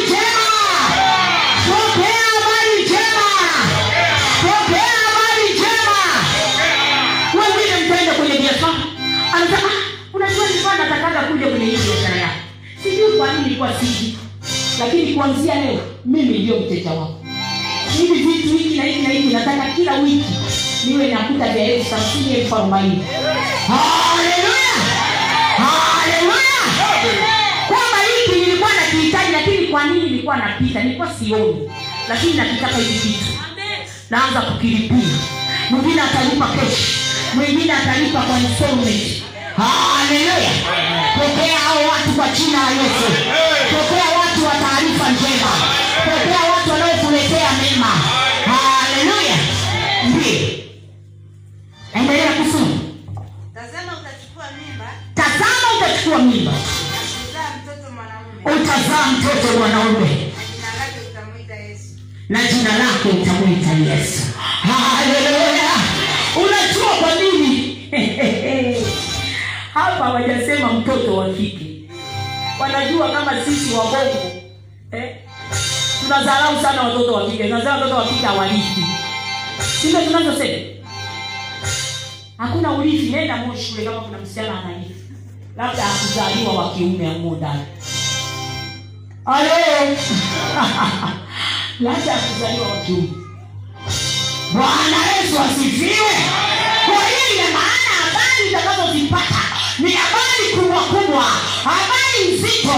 kwa 13.19 13.33
nini 13.33 13.47
ilikuwa 13.47 13.73
siji 13.81 14.19
lakini 14.81 15.15
kuanzia 15.15 15.55
leo 15.55 15.81
mimi 16.05 16.39
ndio 16.39 16.57
mteja 16.61 16.91
wako. 16.91 17.25
Hivi 17.99 18.15
vitu 18.15 18.49
na 18.81 18.87
hiki 18.87 19.03
na 19.03 19.09
hiki 19.09 19.35
nataka 19.35 19.71
kila 19.77 19.95
wiki 19.95 20.35
niwe 20.87 21.07
nakuta 21.07 21.49
vya 21.49 21.65
elfu 21.65 21.95
hamsini 21.95 22.35
elfu 22.35 22.57
arobaini. 22.57 23.05
Kwamba 27.69 27.97
hiki 28.27 28.41
nilikuwa 28.41 28.71
nakihitaji 28.75 29.33
lakini 29.33 29.67
kwa 29.69 29.85
nini 29.85 30.01
nilikuwa 30.05 30.37
napita? 30.37 30.83
Nilikuwa 30.83 31.15
sioni. 31.15 31.71
Lakini 32.09 32.35
nakitaka 32.35 32.77
hivi 32.77 32.99
vitu 32.99 33.33
naanza 34.11 34.41
kukilipia 34.41 34.97
mwingine 35.71 36.03
atalipa 36.03 36.49
keshi 36.49 36.99
mwingine 37.35 37.73
atalipa 37.73 38.21
kwa 38.21 38.39
installment. 38.39 39.23
Haleluya! 39.57 40.51
Pokea 41.19 41.59
hao 41.59 41.83
watu 41.89 42.11
kwa 42.17 42.29
china 42.29 42.59
yesu. 42.71 43.13
Pokea 43.71 44.19
watu 44.21 44.45
wa 44.47 44.53
taarifa 44.53 45.11
njema. 45.11 45.51
Pokea 46.05 46.51
watu 46.53 46.71
wanaokuletea 46.71 47.51
mema 47.63 48.20
ndio 50.09 50.49
endelea 51.95 52.33
kusoma 52.33 52.79
tazama 53.55 53.93
utachukua 54.01 54.45
mimba. 54.59 54.91
Tazama 55.15 55.67
utachukua 55.77 56.19
utazaa 58.45 59.13
mtoto 59.13 59.59
mwanaume. 59.59 60.33
Na 62.29 62.39
jina 62.45 62.79
lake 62.79 63.09
utamwita 63.09 63.73
yesu. 63.95 64.23
Haleluya. 64.63 65.71
Unajua 66.37 66.89
kwa 67.01 67.15
nini? 67.15 67.77
Hapa 69.75 70.05
hawajasema 70.05 70.73
mtoto 70.73 71.17
wa 71.17 71.31
kike. 71.31 71.67
Wanajua 72.61 73.11
kama 73.13 73.45
sisi 73.45 73.75
wabongo 73.75 74.33
eh? 74.93 75.17
tunadharau 76.03 76.63
sana 76.63 76.83
watoto 76.83 77.13
wa 77.15 77.31
kike. 77.31 77.45
Tunazaa 77.45 77.75
watoto 77.75 77.95
wa 77.97 78.05
kike 78.05 78.27
hawarithi 78.27 78.85
sivyo 79.81 80.01
tunazosema 80.05 80.59
hakuna 82.39 82.73
urithi 82.73 83.11
nenda 83.11 83.37
mo 83.37 83.57
shule 83.57 83.85
kama 83.85 84.01
kuna 84.01 84.19
msichana 84.19 84.59
anarithi 84.61 84.95
labda 85.57 85.85
akuzaliwa 85.85 86.53
wa 86.53 86.75
kiume 86.75 87.07
amuo 87.07 87.37
ndani. 87.37 87.65
Labda 91.81 92.15
akuzaliwa 92.15 92.67
wa 92.69 92.77
kiume. 92.87 93.09
Bwana 94.53 94.97
yesu 95.17 95.39
asifiwe! 95.41 96.15
Kwa 96.87 96.95
hiyo 97.05 97.27
ina 97.35 97.51
maana 97.59 97.91
habari 98.03 98.43
utakazozipata 98.49 99.41
ni 99.79 99.91
habari 99.93 100.45
kubwa 100.57 100.81
kubwa 100.83 101.23
habari 101.65 102.35
nzito 102.35 102.73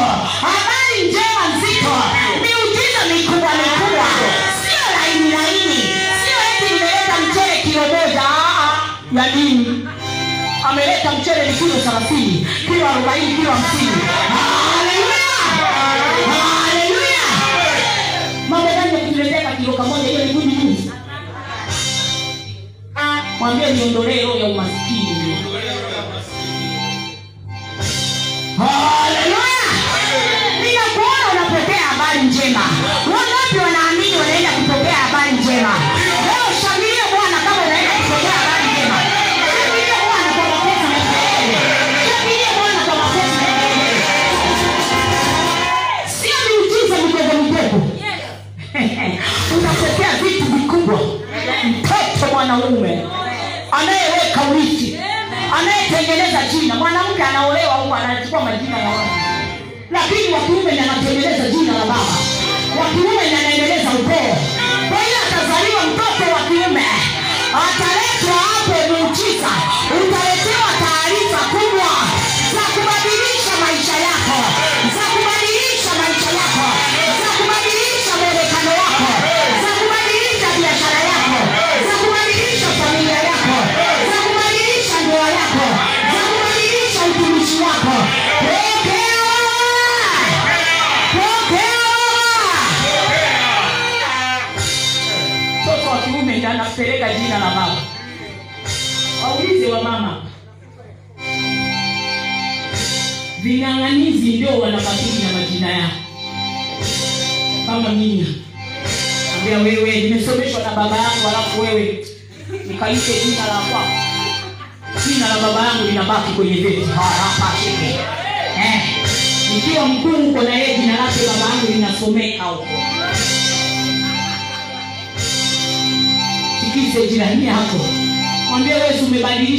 habari 0.45 0.97
njema 1.09 1.43
nzito. 1.57 1.95
Miujiza 2.43 3.01
mikubwa 3.15 3.51
mikubwa 3.53 3.82
ya 9.27 9.35
nini? 9.35 9.89
Ameleta 10.69 11.13
mchele 11.13 11.51
ni 11.53 11.59
kilo 11.59 11.75
thelathini 11.75 12.47
kilo 12.67 12.89
arobaini 12.89 13.37
kilo 13.37 13.51
hamsini. 13.51 14.03
Mwambie 23.39 23.73
niondolee 23.73 24.23
roho 24.23 24.39
ya 24.39 24.47
umaskini. 24.47 25.37
Haleluya 28.59 29.42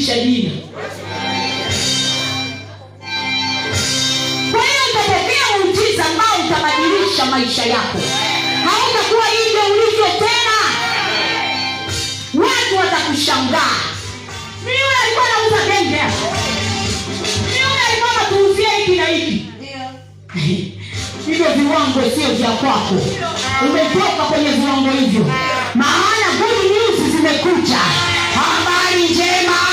umebadilisha 0.03 0.19
jina. 0.19 0.51
Kwa 4.51 4.61
hiyo 4.61 4.81
utapokea 4.91 5.57
muujiza 5.57 6.05
ambao 6.05 6.35
utabadilisha 6.47 7.25
maisha 7.25 7.65
yako. 7.65 7.99
Hautakuwa 8.65 9.25
hivyo 9.25 9.61
ulivyo 9.73 10.05
tena. 10.19 10.57
Watu 12.33 12.77
watakushangaa. 12.77 13.77
Miule 14.65 14.95
alikuwa 15.03 15.25
nauza 15.29 15.65
genge 15.65 16.01
miule 17.45 17.79
alikuwa 17.89 18.13
natuuzia 18.23 18.69
hiki 18.69 18.91
na 18.95 19.05
hiki. 19.05 19.45
Hivyo 21.25 21.45
viwango 21.55 22.01
sio 22.15 22.29
vya 22.35 22.49
kwako. 22.51 22.95
Umetoka 23.69 24.23
kwenye 24.29 24.49
viwango 24.49 24.89
hivyo. 24.89 25.25
Maana 25.75 26.27
good 26.39 26.71
news 26.71 27.11
zimekuja. 27.15 27.77
Habari 28.35 29.03
njema 29.09 29.72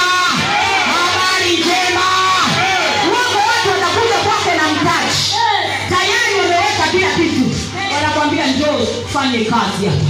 njoo 8.71 8.87
fanye 9.13 9.39
kazi 9.45 9.87
hapa. 9.87 10.07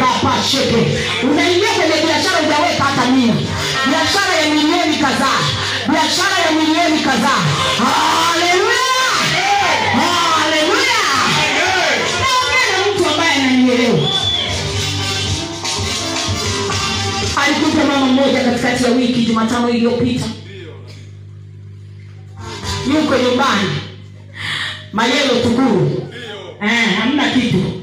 Rapasheke 0.00 0.98
unaingia 1.30 1.68
kwenye 1.68 2.06
biashara 2.06 2.38
ujaweka 2.40 2.84
hata 2.84 3.10
mia. 3.10 3.34
Biashara 3.90 4.34
ya 4.42 4.54
milioni 4.54 4.96
kadhaa. 4.96 5.40
Biashara 5.88 6.38
ya 6.46 6.52
milioni 6.52 6.98
kadhaa. 6.98 7.42
Katikati 18.44 18.84
ya 18.84 18.90
wiki 18.90 19.22
jumatano 19.24 19.70
iliyopita. 19.70 20.24
Yuko 22.86 23.16
nyumbani. 23.16 23.70
Mayelo 24.92 25.34
tukuru 25.42 26.08
eh, 26.62 27.34
kitu 27.34 27.81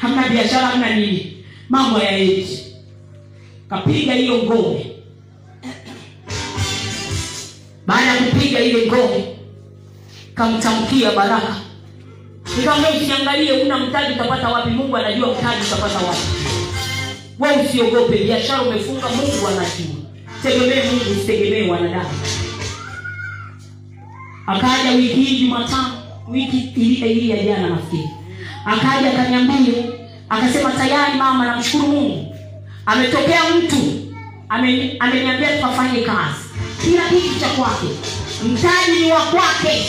hamna 0.00 0.28
biashara 0.28 0.66
hamna 0.66 0.96
nini. 0.96 1.44
Mambo 1.68 1.98
yaei 1.98 2.46
kapiga 3.70 4.12
hiyo 4.14 4.38
ngome. 4.42 4.86
Baada 7.86 8.06
ya 8.06 8.16
kupiga 8.22 8.60
ile 8.60 8.86
ngome 8.86 9.24
kamtamkia 10.34 11.10
baraka. 11.12 11.56
Nikamwambia 12.56 12.90
usiangalie 13.02 13.52
una 13.52 13.78
mtaji 13.78 14.12
utapata 14.12 14.48
wapi? 14.48 14.70
Mungu 14.70 14.96
anajua 14.96 15.28
mtaji 15.28 15.62
utapata 15.66 15.98
wapi. 15.98 16.20
We 17.38 17.48
usiogope 17.66 18.18
biashara 18.24 18.62
umefunga 18.62 19.08
mungu 19.08 19.46
anajua. 19.48 20.00
Tegemee 20.42 20.82
mungu 20.90 21.10
usitegemee 21.10 21.70
wanadamu. 21.70 22.10
Akaja 24.46 24.90
wiki 24.90 25.14
hii 25.22 25.40
jumatano 25.40 25.92
wiki 26.28 26.56
ile 26.76 27.12
ile 27.12 27.36
ya 27.36 27.44
jana 27.44 27.68
nafikiri 27.68 28.08
akaja 28.66 29.10
akaniambia 29.10 29.82
akasema 30.28 30.70
tayari 30.72 31.18
mama 31.18 31.46
namshukuru 31.46 31.86
mungu. 31.92 32.36
Ametokea 32.86 33.40
mtu 33.58 33.76
ame- 34.48 34.96
ameniambia 35.00 35.56
tukafanye 35.56 36.00
kazi. 36.00 36.44
Kila 36.84 37.08
kitu 37.08 37.40
cha 37.40 37.48
kwake. 37.48 37.86
Mtaji 38.44 39.00
ni 39.04 39.12
wa 39.12 39.20
kwake. 39.20 39.82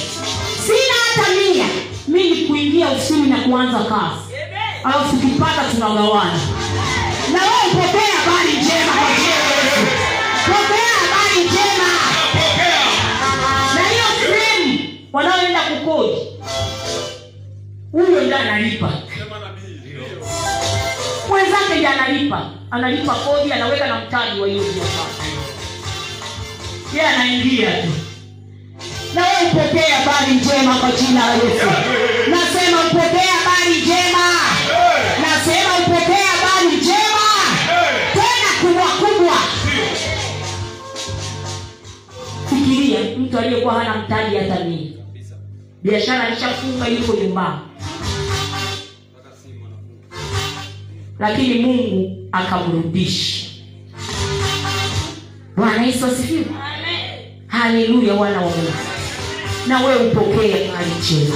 Sina 0.65 0.95
hata 1.05 1.29
mia 1.33 1.65
mi 2.07 2.29
ni 2.29 2.47
kuingia 2.47 2.89
ofisini 2.89 3.27
na 3.27 3.37
kuanza 3.37 3.77
kazi. 3.79 4.35
Alafu 4.83 5.15
tukipata 5.17 5.63
tunagawana. 5.71 6.39
Na 7.33 7.39
wewe 7.39 7.73
pokea 7.73 8.07
habari 8.17 8.51
njema 8.51 8.91
kwa 8.93 9.15
jina 9.17 9.35
la 9.49 9.55
Yesu. 9.63 9.91
pokea 10.45 10.91
habari 11.01 11.43
njema. 11.45 11.91
Na 13.75 13.81
hiyo 13.89 14.05
sehemu 14.21 14.79
wanaoenda 15.13 15.59
kukodi 15.61 16.17
huyo 17.91 18.21
ndiye 18.21 18.35
analipa. 18.35 18.91
Mwenzake 21.29 21.73
ndiye 21.75 21.87
analipa. 21.87 22.49
Analipa 22.71 23.15
kodi 23.15 23.53
anaweka 23.53 23.87
na 23.87 23.99
mtaji 23.99 24.39
wa 24.41 24.47
hiyo 24.47 24.63
biashara. 24.63 25.11
Yeye 26.93 27.07
anaingia 27.07 27.71
tu. 27.83 27.89
Na 29.15 29.21
wewe 29.21 29.51
upokee 29.51 29.91
habari 29.91 30.31
njema 30.33 30.75
kwa 30.75 30.91
jina 30.91 31.27
la 31.27 31.33
yesu. 31.33 31.67
Nasema 32.29 32.77
upokee 32.81 33.27
habari 33.27 33.81
njema. 33.81 34.27
Nasema 35.21 35.77
upokee 35.79 36.23
habari 36.23 36.77
njema. 36.77 37.27
Tena 38.13 38.51
kubwa 38.61 38.87
kubwa. 39.09 39.37
Fikiria 42.49 42.99
mtu 43.17 43.39
aliyekuwa 43.39 43.73
hana 43.73 43.95
mtaji 44.01 44.35
hata 44.37 44.63
mia. 44.63 44.91
Biashara 45.83 46.27
alishafunga 46.27 46.87
yuko 46.87 47.13
nyumbani 47.13 47.59
lakini 51.21 51.59
mungu 51.59 52.27
akamrudisha. 52.31 53.45
Bwana 55.55 55.83
yesu 55.85 56.05
asifiwe. 56.05 56.45
Haleluya 57.47 58.13
wana 58.13 58.37
wa 58.41 58.49
mungu. 58.49 58.73
Na 59.67 59.79
wewe 59.85 60.05
upokee 60.07 60.51
habari 60.51 60.91
njema. 60.99 61.35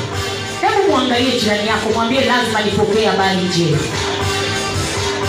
Hebu 0.61 0.89
mwangalie 0.91 1.39
jirani 1.41 1.67
yako 1.67 1.89
mwambie 1.93 2.21
lazima 2.25 2.61
nipokee 2.61 3.05
habari 3.05 3.37
njema. 3.41 3.77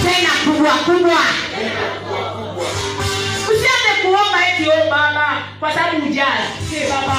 Tena 0.03 0.29
kubwa 0.45 0.71
kubwa. 0.73 1.19
Usiende 3.45 3.93
kuomba 4.03 4.39
eti 4.49 4.69
o 4.71 4.91
baba 4.91 5.43
kwa 5.61 5.73
sababu 5.75 6.07
ujala 6.07 6.47
se 6.71 6.89
baba 6.91 7.17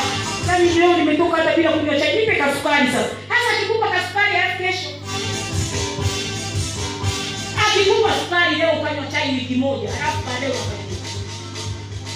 nami 0.47 0.69
leo 0.69 0.97
nimetoka 0.97 1.37
hata 1.37 1.55
bila 1.55 1.71
kunywa 1.71 1.99
chai 1.99 2.19
nipe 2.19 2.35
kasukari 2.35 2.87
sasa. 2.87 3.09
Hasa 3.29 3.59
kikupa 3.59 3.87
kasukari 3.89 4.35
halafu 4.35 4.63
kesho 4.63 4.89
akikupa 7.81 8.09
sukari 8.19 8.55
leo 8.55 8.71
ukanywa 8.81 9.05
chai 9.11 9.31
wiki 9.33 9.55
moja 9.55 9.89
halafu 9.91 10.17
baadaye 10.25 10.51
ukanywa. 10.51 10.87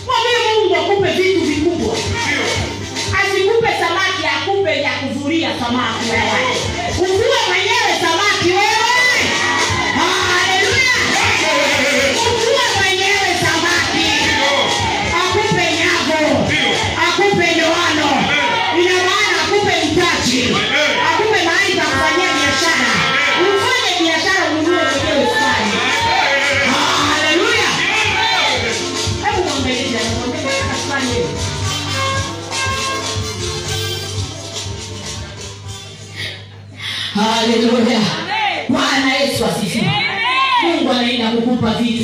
Mwambie 0.05 0.37
mungu 0.47 0.75
akupe 0.75 1.11
vitu 1.11 1.41
vikubwa? 1.45 1.95
Asikupe 3.19 3.67
samaki 3.67 4.23
akupe 4.37 4.81
ya 4.81 4.91
kuvulia 4.99 5.49
samaki. 5.59 6.05
Wewe 6.11 7.13
uvue 7.13 7.37
mwenyewe 7.47 7.91
samaki 8.01 8.49
wewe 8.49 8.90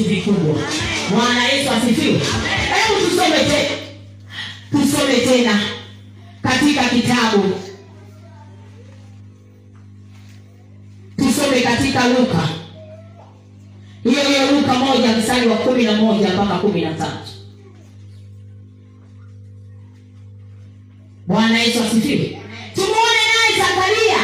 vitu 0.04 0.10
vikubwa 0.10 0.56
bwana 1.12 1.44
yesu 1.48 1.72
asifiwe. 1.72 2.20
Hebu 2.74 3.10
tusome 3.10 3.38
tena 3.40 3.78
tusome 4.72 5.14
tena 5.20 5.60
katika 6.42 6.84
kitabu. 6.90 7.54
Tusome 11.18 11.62
katika 11.62 12.08
luka. 12.08 12.50
Hiyo 14.04 14.22
hiyo 14.24 14.52
luka 14.52 14.74
moja 14.74 15.18
mstari 15.18 15.48
wa 15.48 15.58
kumi 15.58 15.84
na 15.84 15.92
moja 15.92 16.30
mpaka 16.30 16.58
kumi 16.58 16.82
na 16.82 16.94
tatu. 16.94 17.32
Bwana 21.28 21.60
yesu 21.60 21.84
asifiwe. 21.84 22.42
Tumuone 22.76 23.22
naye 23.34 23.58
zakaria. 23.62 24.18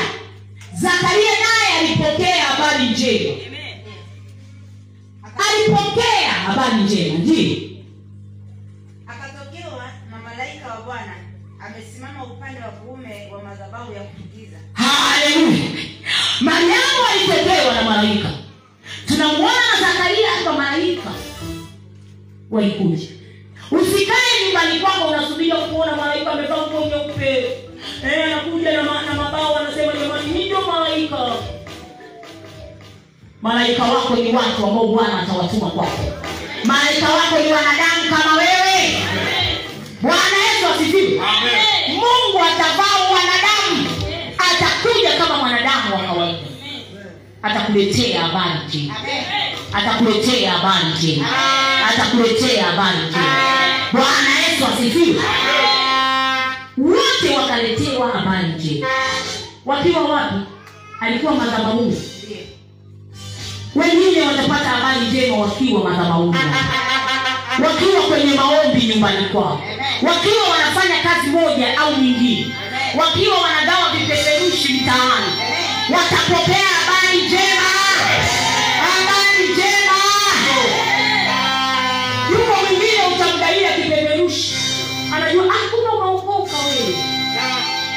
Zakaria 0.73 1.31
naye 1.31 1.79
alipokea 1.79 2.43
habari 2.43 2.89
njema 2.89 3.52
alipokea 5.49 6.31
habari 6.31 6.83
njema 6.83 7.19
akatokewa 9.07 9.83
na 10.11 10.17
malaika 10.17 10.67
wa 10.67 10.81
bwana 10.81 11.13
amesimama 11.59 12.23
upande 12.23 12.59
wa 12.59 12.67
kuume 12.71 13.29
wa 13.31 13.43
madhabahu 13.43 13.93
ya 13.93 14.01
kufukiza 14.01 14.57
haleluya! 14.73 15.69
Mariamu 16.41 17.01
alitetewa 17.11 17.73
na 17.73 17.81
malaika. 17.81 18.29
Tunamwona 19.07 19.53
na 19.71 19.87
zakaria 19.87 20.27
kwa 20.43 20.53
malaika 20.53 21.11
walikuja 22.51 23.07
usikae 23.71 24.45
nyumbani 24.45 24.79
kwako 24.79 25.07
unasubiria 25.07 25.55
kuona 25.55 25.95
malaika 25.95 26.31
amevaa 26.31 26.67
nguo 26.67 26.85
nyeupe. 26.87 27.45
Eh, 28.05 28.23
anakuja 28.25 28.71
na, 28.71 28.83
ma- 28.83 29.13
mabao 29.23 29.55
anasema 29.57 29.93
jamani 29.93 30.33
hii 30.33 30.45
ndio 30.45 30.61
malaika 30.61 31.17
malaika 33.43 33.83
wako 33.83 34.15
ni 34.15 34.35
watu 34.35 34.65
ambao 34.67 34.87
bwana 34.87 35.21
atawatuma 35.21 35.69
kwako. 35.69 35.99
Malaika 36.63 37.09
wako 37.09 37.39
ni 37.45 37.51
wanadamu 37.53 38.09
kama 38.09 38.33
wewe. 38.37 39.03
Bwana 40.01 40.37
yesu 40.47 40.67
asifiwe. 40.75 41.21
Mungu 41.89 42.39
atavaa 42.45 43.03
wanadamu. 43.13 43.89
Atakuja 44.37 45.11
kama 45.17 45.37
mwanadamu 45.37 45.95
wa 45.95 46.01
kawaida. 46.01 46.37
Atakuletea 47.43 48.21
habari 48.21 48.59
njema. 48.67 48.95
Atakuletea 49.73 50.51
habari 50.51 50.85
njema. 50.97 51.27
Atakuletea 51.89 52.63
habari 52.65 52.97
njema. 53.09 53.25
Bwana 53.91 54.39
yesu 54.39 54.65
asifiwe. 54.73 55.21
Wote 56.77 57.37
wakaletewa 57.37 58.11
habari 58.11 58.47
njema. 58.47 58.87
Wakiwa 59.65 60.01
wapi? 60.03 60.35
Alikuwa 61.01 61.33
madhabahuni 61.33 62.01
wengine 63.75 64.21
watapata 64.21 64.69
habari 64.69 65.05
njema 65.07 65.37
wakiwa 65.37 65.83
madhabahuni 65.83 66.37
wakiwa 67.63 68.01
kwenye 68.01 68.33
maombi 68.35 68.85
nyumbani 68.87 69.25
kwao. 69.25 69.61
Wakiwa 70.01 70.43
wanafanya 70.51 71.03
kazi 71.03 71.27
moja 71.27 71.77
au 71.81 71.93
nyingine. 72.01 72.55
Wakiwa 72.99 73.37
wanagawa 73.41 73.89
vipeperushi 73.89 74.73
mtaani 74.73 75.31
watapokea 75.93 76.67
habari 76.85 77.21
njema. 77.21 77.69
Habari 78.83 79.43
njema. 79.53 79.97
Yuko 82.31 82.55
mwingine 82.65 83.15
utamgaia 83.15 83.71
kipeperushi. 83.71 84.55
Anajua 85.15 85.43
hakuna 85.53 85.91
maokoka 86.05 86.57
wewe. 86.57 86.95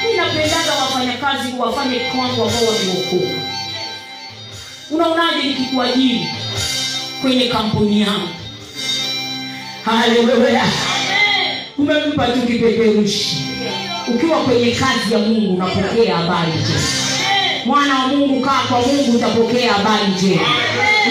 Mi 0.07 0.17
napendaga 0.17 0.73
wafanyakazi 0.81 1.53
wafanye 1.59 1.99
kwangu 1.99 2.43
ambao 2.43 2.65
wameokoka 2.65 3.56
unaonaje 4.91 5.43
nikikuajiri 5.47 6.25
kwenye 7.21 7.47
kampuni 7.47 8.01
yangu? 8.01 8.27
Haleluya. 9.85 10.65
Umempa 11.77 12.27
tu 12.27 12.41
kipeperushi 12.41 13.37
ukiwa 14.15 14.37
kwenye 14.43 14.71
kazi 14.71 15.13
ya 15.13 15.19
mungu 15.19 15.53
unapokea 15.55 16.15
habari 16.17 16.51
njema. 16.51 16.79
Mwana 17.65 17.99
wa 17.99 18.07
mungu 18.07 18.41
kaa 18.41 18.61
kwa 18.69 18.79
mungu 18.81 19.11
utapokea 19.17 19.73
habari 19.73 20.07
njema. 20.17 20.47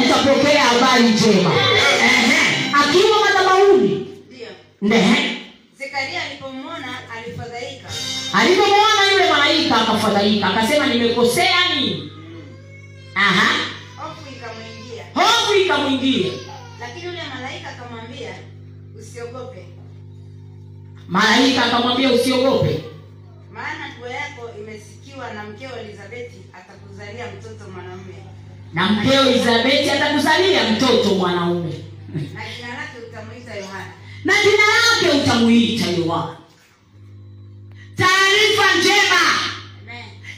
Utapokea 0.05 0.63
habari 0.65 1.03
njema. 1.05 1.51
Akiwa 2.73 3.19
madhabahuni 3.25 4.07
alipomwona 8.33 9.13
yule 9.13 9.31
malaika 9.33 9.77
akafadhaika. 9.81 10.47
Akasema 10.47 10.87
nimekosea 10.87 11.57
nini 11.75 12.11
aha. 13.17 13.49
Hofu 13.97 14.23
ikamwingia. 14.37 15.05
Hofu 15.15 15.55
ikamwingia. 15.55 16.33
Lakini 16.81 17.05
yule 17.07 17.23
malaika 17.35 17.69
akamwambia 17.71 18.35
usiogope. 19.01 19.67
Malaika 21.09 21.65
akamwambia 21.65 22.13
usiogope. 22.13 22.85
Maana 23.53 23.89
dua 23.99 24.11
yako 24.11 24.51
imesikiwa 24.61 25.35
na 25.35 25.45
mkeo 25.45 25.71
elizabeti 25.81 26.37
atakuzalia 26.53 27.27
mtoto 27.33 27.71
mwanaume. 27.73 28.15
na 28.75 28.89
mkeo 28.93 29.27
elizabeti 29.31 29.91
atakuzalia 29.91 30.71
mtoto 30.71 31.15
mwanaume. 31.15 31.75
Na 32.15 32.43
jina 32.57 32.69
lake 32.69 32.99
utamuita 33.11 33.55
yohana. 33.55 33.93
Na 34.25 34.35
jina 34.43 34.63
lake 34.77 35.23
utamuita 35.23 35.87
yohana. 35.91 36.37
Taarifa 37.97 38.75
njema. 38.81 39.21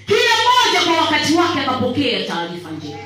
Kila 0.08 0.18
mmoja 0.42 0.80
kwa 0.86 1.04
wakati 1.04 1.34
wake 1.34 1.60
akapokea 1.60 2.24
taarifa 2.26 2.70
njema. 2.70 2.98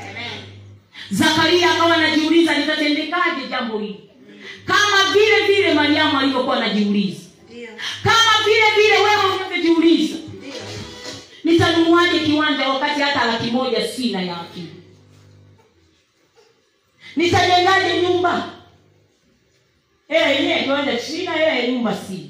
Zakaria 1.11 1.71
akawa 1.75 1.95
anajiuliza 1.95 2.59
litatendekaje 2.59 3.47
jambo 3.51 3.79
hili? 3.79 4.11
Kama 4.65 5.13
vile 5.13 5.47
vile 5.47 5.75
mariamu 5.75 6.19
alivyokuwa 6.21 6.57
anajiuliza. 6.57 7.21
Kama 8.05 8.45
vile 8.45 8.83
vile 8.83 8.99
wewe 8.99 9.35
unavyojiuliza. 9.37 10.17
Nitanunuaje 11.45 12.19
kiwanja 12.19 12.69
wakati 12.69 13.01
hata 13.01 13.25
laki 13.25 13.51
moja 13.51 13.89
sina 13.89 14.23
ya 14.23 14.41
akili? 14.41 14.73
Nitajengaje 17.17 18.03
nyumba? 18.03 18.49
Hela 20.09 20.27
yenyewe 20.29 20.63
kiwanja 20.63 20.99
sina 20.99 21.33
hela 21.33 21.53
ya 21.53 21.67
nyumba 21.67 21.97
sina 21.97 22.29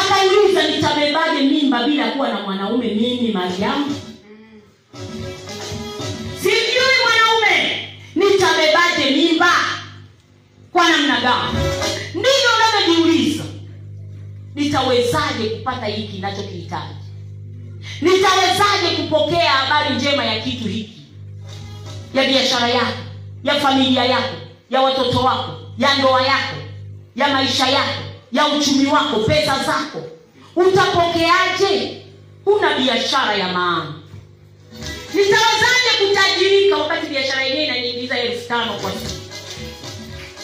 akauliza 0.00 0.62
nitabebaje 0.68 1.40
mimba 1.42 1.82
bila 1.86 2.10
kuwa 2.10 2.28
na 2.28 2.40
mwanaume 2.40 2.86
mimi 2.86 3.32
mariamu 3.32 4.00
sijui 6.42 6.96
mwanaume 7.04 7.88
nitabebaje 8.14 9.10
mimba. 9.16 9.50
Kwa 10.72 10.88
namna 10.90 11.20
gani? 11.20 11.58
Ndivyo 12.10 12.50
unavyojiuliza? 12.56 13.44
Nitawezaje 14.54 15.48
kupata 15.58 15.86
hiki 15.86 16.18
nachokihitaji 16.18 16.94
nitawezaje 18.00 18.96
kupokea 18.96 19.50
habari 19.50 19.94
njema 19.96 20.24
ya 20.24 20.40
kitu 20.40 20.68
hiki? 20.68 21.00
Ya 22.14 22.24
biashara 22.24 22.68
yako 22.68 22.98
ya 23.44 23.54
familia 23.54 24.04
yako 24.04 24.34
ya 24.70 24.80
watoto 24.80 25.18
wako 25.18 25.52
ya 25.78 25.94
ndoa 25.94 26.22
yako 26.22 26.56
ya 27.16 27.28
maisha 27.28 27.68
yako 27.68 28.02
ya 28.36 28.46
uchumi 28.46 28.86
wako 28.86 29.20
pesa 29.20 29.54
zako. 29.66 30.02
Utapokeaje 30.56 32.02
huna 32.44 32.78
biashara 32.78 33.34
ya 33.34 33.48
maana. 33.48 33.94
Nitawezaje 35.14 35.90
kutajirika 36.08 36.76
wakati 36.76 37.06
biashara 37.06 37.42
yenyewe 37.42 37.64
inaniingiza 37.64 38.18
elfu 38.18 38.48
tano 38.48 38.72
kwa 38.72 38.90
siku? 38.90 39.20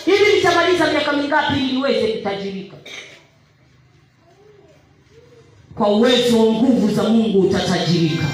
Hivi 0.05 0.36
nitamaliza 0.36 0.86
miaka 0.93 1.12
mingapi 1.12 1.55
ili 1.59 1.72
niweze 1.72 2.07
kutajirika? 2.09 2.76
Kwa 5.74 5.88
uwezo 5.88 6.38
wa 6.47 6.53
nguvu 6.53 6.95
za 6.95 7.03
mungu 7.03 7.40
utatajirika. 7.40 8.24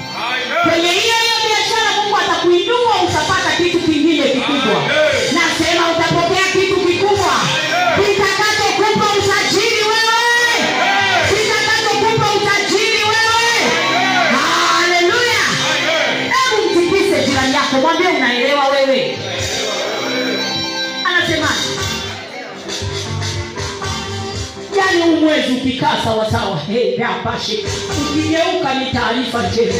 Kwenye 0.63 0.87
hiyo 0.87 1.13
hiyo 1.23 1.35
biashara 1.47 2.01
mungu 2.01 2.17
atakuinua 2.17 3.03
utapata 3.09 3.51
kitu 3.57 3.79
kingine 3.79 4.23
kikubwa 4.23 4.83
ukikaa 25.79 26.03
sawasawa 26.03 26.57
hey, 26.57 26.99
ukigeuka 28.11 28.73
ni 28.73 28.91
taarifa 28.91 29.43
njema. 29.47 29.73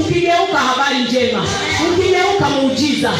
Ukigeuka 0.00 0.58
habari 0.58 0.98
njema. 0.98 1.46
Ukigeuka 1.92 2.48
muujiza. 2.50 3.12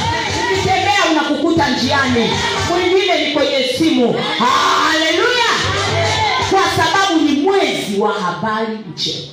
Ukitembea 0.53 0.99
unakukuta 1.12 1.68
njiani. 1.70 2.31
Mwingine 2.70 3.26
ni 3.28 3.35
kwenye 3.35 3.64
simu. 3.78 4.12
Haleluya! 4.39 5.51
Kwa 6.51 6.61
sababu 6.85 7.20
ni 7.20 7.33
mwezi 7.33 7.99
wa 8.01 8.12
habari 8.12 8.78
njema. 8.95 9.33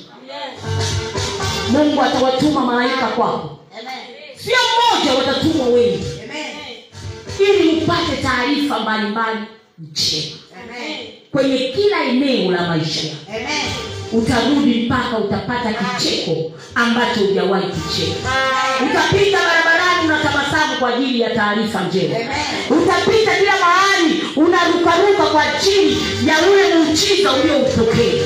Mungu 1.68 2.02
atawatuma 2.02 2.60
malaika 2.60 3.06
kwako. 3.06 3.58
Sio 4.36 4.56
mmoja 4.56 5.18
watatumwa 5.18 5.66
wengi. 5.66 6.04
Ili 7.40 7.68
upate 7.68 8.16
taarifa 8.22 8.78
mbalimbali 8.78 9.40
njema. 9.78 10.36
Amen. 10.64 11.17
Kwenye 11.38 11.58
kila 11.58 12.04
eneo 12.04 12.50
la 12.52 12.62
maisha. 12.68 13.00
Yako 13.06 13.16
utarudi 14.12 14.74
mpaka 14.80 15.18
utapata 15.18 15.72
kicheko 15.72 16.52
ambacho 16.74 17.20
hujawahi 17.20 17.66
kicheko 17.66 18.16
utapita 18.90 19.38
barabarani 19.38 20.04
unatabasamu 20.04 20.76
kwa 20.78 20.94
ajili 20.94 21.20
ya 21.20 21.30
taarifa 21.34 21.80
njema. 21.80 22.14
Utapita 22.70 23.34
kila 23.38 23.52
mahali 23.60 24.22
unarukaruka 24.36 25.22
kwa 25.32 25.44
chini 25.64 25.96
ya 26.26 26.34
ule 26.52 26.74
muujiza 26.74 27.32
ulioupokea 27.32 28.24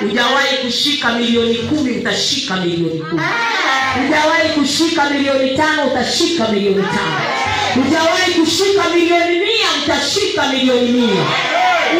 hujawahi 0.00 0.56
kushika 0.64 1.12
milioni 1.12 1.54
kumi 1.54 1.90
utashika 1.90 2.56
milioni 2.56 3.00
kumi. 3.00 3.22
Hujawahi 3.94 4.48
kushika 4.48 5.10
milioni 5.10 5.56
tano 5.56 5.86
utashika 5.86 6.48
milioni 6.48 6.82
tano. 6.82 7.20
Hujawahi 7.74 8.32
kushika 8.32 8.84
milioni 8.94 9.38
mia 9.38 9.68
utashika 9.84 10.46
milioni 10.48 10.88
mia 10.92 11.24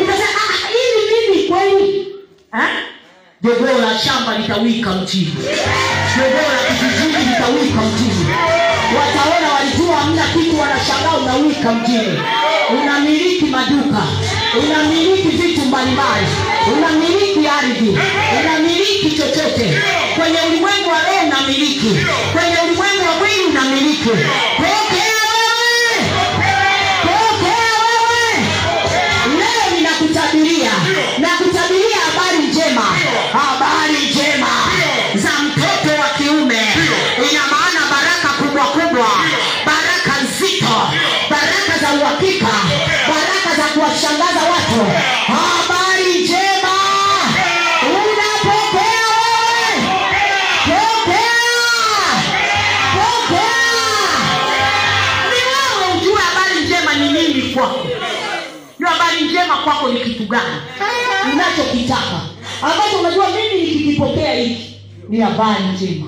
utasema 0.02 0.40
"Ah, 0.44 0.68
hivi 0.68 1.02
mimi 1.30 1.48
kweli? 1.48 2.06
Jogoo 3.42 3.78
la 3.80 3.98
shamba 3.98 4.38
litawika 4.38 4.90
mjini 4.92 5.34
jogoo 6.16 6.48
la 6.54 6.60
kijijini 6.68 7.24
litawika 7.30 7.80
mjini 7.80 8.26
wataona 8.98 9.48
walijua 9.54 9.96
hamna 9.96 10.22
kitu 10.34 10.60
wanashangaa 10.60 11.16
unawika 11.22 11.72
mjini 11.72 12.18
unamiliki 12.82 13.44
maduka 13.44 14.02
unamiliki 14.62 15.28
vitu 15.28 15.60
mbalimbali 15.60 16.26
unamiliki 16.76 17.48
ardhi 17.58 17.98
unamiliki 18.40 19.10
chochote. 19.10 19.82
Kwenye 20.16 20.38
ulimwengu 20.48 20.88
wa 20.90 20.98
roho 21.06 21.26
unamiliki 21.26 21.90
kwenye 22.32 22.56
ulimwengu 22.64 23.04
wa 23.08 23.14
mwili 23.18 23.42
unamiliki. 23.50 24.08
Pokea 24.56 24.83
kwako 59.64 59.88
ni 59.88 60.00
kitu 60.00 60.24
gani? 60.26 60.56
Unachokitaka 61.32 62.20
ambacho 62.62 62.98
unajua 63.00 63.26
mimi 63.30 63.62
nikikipokea 63.64 64.34
hiki 64.34 64.74
ni 65.08 65.20
habari 65.20 65.64
njema. 65.74 66.06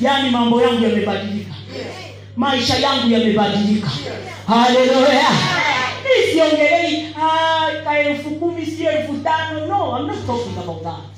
Yaani 0.00 0.30
mambo 0.30 0.62
yangu 0.62 0.82
yamebadilika. 0.84 1.54
Maisha 2.36 2.76
yangu 2.76 3.10
yamebadilika. 3.12 3.90
Haleluya. 4.46 5.30
Mi 6.04 6.32
siongelei 6.32 7.06
"Ah, 7.22 7.98
elfu 7.98 8.30
kumi 8.30 8.66
sio 8.66 8.90
elfu 8.90 9.12
tano. 9.14 9.66
No 9.66 9.96
I'm 9.98 10.06
not 10.06 10.26
talking 10.26 10.58
about 10.58 10.82
that. 10.82 11.14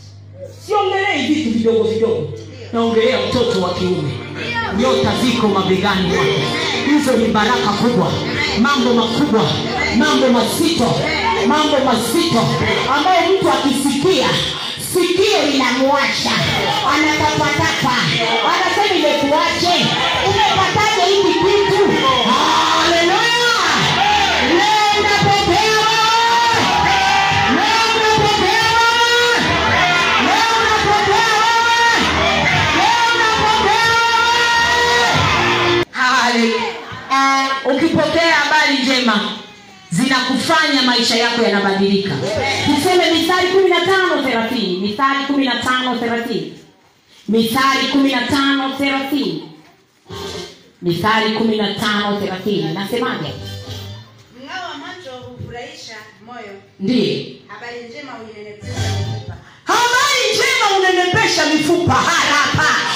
Siongelei 0.67 1.27
vitu 1.35 1.51
vidogo 1.59 1.83
vidogo. 1.85 2.29
Naongelea 2.73 3.19
mtoto 3.29 3.61
wa 3.63 3.75
kiume. 3.75 4.13
Nyota 4.79 5.13
ziko 5.25 5.49
mabegani 5.49 6.07
mwake. 6.09 6.45
Hizo 6.87 7.13
ni 7.17 7.29
baraka 7.29 7.71
kubwa. 7.83 8.13
Mambo 8.61 8.95
makubwa 8.95 9.43
mambo 9.99 10.29
mazito 10.29 11.01
mambo 11.47 11.77
mazito 11.85 12.49
ambayo 12.97 13.21
mtu 13.33 13.51
akisikia 13.51 14.29
sikio 14.93 15.43
linamwacha 15.53 16.31
anatapatapa 16.95 17.97
anasema 18.55 18.95
imekuache 18.97 19.87
umepataje 20.27 21.03
hiki 21.17 21.39
kitu 21.39 21.83
haleluya 22.29 23.37
leo 24.49 25.01
unapokea. 25.01 25.77
Haleluya. 35.93 36.77
ukipokea 37.65 38.35
habari 38.35 38.79
njema 38.83 39.21
zinakufanya 39.91 40.83
maisha 40.83 41.17
yako 41.17 41.43
yanabadilika. 41.43 42.15
Tuseme 42.67 43.11
mithali 43.15 43.49
kumi 43.49 43.69
na 43.71 43.81
tano 43.87 44.23
thelathini. 44.23 44.77
Mithali 44.79 45.25
kumi 45.27 45.45
na 45.45 45.63
tano 45.63 45.99
thelathini. 45.99 46.59
Mithali 47.29 47.89
kumi 47.93 48.13
na 48.13 48.27
tano 48.27 48.77
thelathini. 48.79 49.49
Mithali 50.83 51.35
kumi 51.35 51.57
na 51.57 51.75
tano 51.75 52.21
thelathini. 52.21 52.75
Nasemaje? 52.75 53.33
Mng'ao 54.41 54.71
wa 54.71 54.79
macho 54.79 55.11
hufurahisha 55.11 55.97
moyo, 56.27 56.53
ndiye. 56.81 57.37
Habari 57.49 57.89
njema 57.89 58.13
habari 59.65 60.23
njema 60.33 60.79
unenepesha 60.79 61.47
mifupa. 61.47 61.93
Haraka 61.95 62.96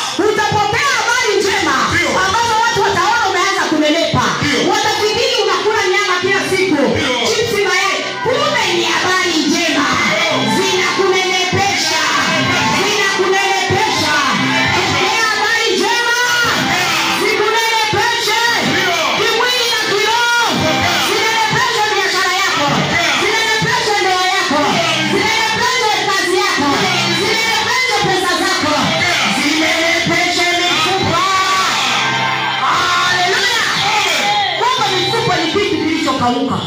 kilichokauka 36.21 36.59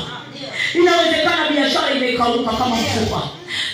inawezekana 0.75 1.49
biashara 1.51 1.91
imekauka 1.91 2.51
kama 2.51 2.75
mfupa 2.75 3.21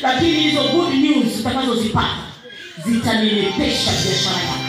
lakini 0.02 0.40
hizo 0.40 0.64
good 0.64 0.94
news 0.94 1.40
utakazozipata 1.40 2.18
zitanenepesha 2.86 3.92
biashara 3.92 4.42
yako. 4.42 4.60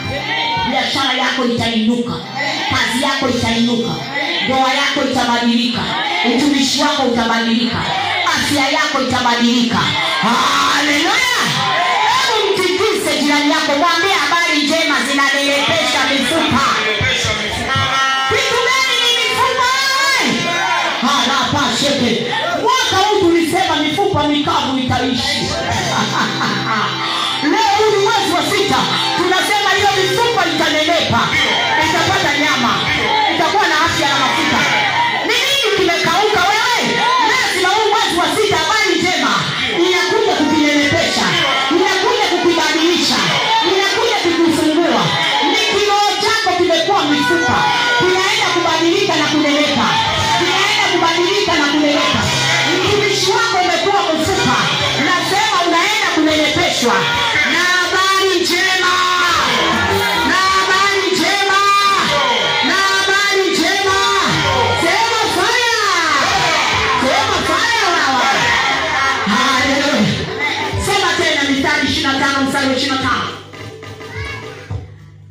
Biashara 0.69 1.13
yako 1.13 1.45
itainuka 1.45 2.13
kazi 2.69 3.03
yako 3.03 3.29
itainuka 3.29 3.95
ndoa 4.45 4.59
yako 4.73 5.01
itabadilika 5.11 5.81
utumishi 6.35 6.81
wako 6.81 7.03
utabadilika 7.03 7.77
afya 8.25 8.69
yako 8.69 9.01
itabadilika. 9.01 9.79
Haleluya! 10.21 11.41
Hebu 12.11 12.53
mtikise 12.53 13.21
jirani 13.21 13.51
yako 13.51 13.71
mwambie 13.79 14.13
habari 14.13 14.57
njema 14.63 14.95
zinanenepesha 15.11 15.80
mifupa 24.11 24.27
mikavu 24.27 24.77
itaishi. 24.77 25.39
Leo 27.51 27.71
huu 27.77 27.91
ni 27.97 28.03
mwezi 28.03 28.31
wa 28.35 28.43
sita 28.43 28.75
tunasema 29.17 29.69
hiyo 29.77 29.89
mifupa 30.03 30.45
itanenepa 30.55 31.19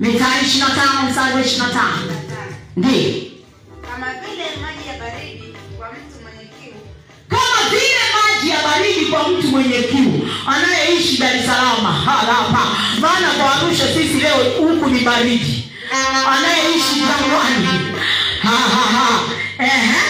mithali 0.01 0.47
ishiri 0.47 0.61
na 0.65 0.71
tano 0.75 1.03
mstari 1.11 1.35
wa 1.35 1.41
ishiri 1.41 1.59
na 1.63 1.69
tano. 1.69 2.13
Ndiyo. 2.77 3.15
Kama 3.91 4.07
vile 4.23 4.45
maji 4.63 4.89
ya 4.89 4.99
baridi 4.99 5.55
kwa 5.79 5.89
mtu 5.93 6.17
mwenye 6.23 6.45
kiu. 6.59 6.75
Kama 7.29 7.71
vile 7.71 8.01
maji 8.17 8.51
ya 8.51 8.63
baridi 8.63 9.07
kwa 9.07 9.29
mtu 9.29 9.47
mwenye 9.49 9.83
kiu 9.83 10.29
anayeishi 10.47 11.17
dar 11.19 11.37
es 11.37 11.47
salaam 11.47 11.85
hapa 12.05 12.67
maana 13.01 13.31
kwa 13.31 13.55
arusha 13.57 13.87
sisi 13.95 14.15
leo 14.21 14.37
huku 14.59 14.91
ni 14.91 15.01
baridi. 15.01 15.73
Anayeishi 16.29 16.95
jangwani 17.01 17.91
Ha, 18.43 18.49
ha, 18.51 18.99
ha. 18.99 19.21
Ehe. 19.59 20.01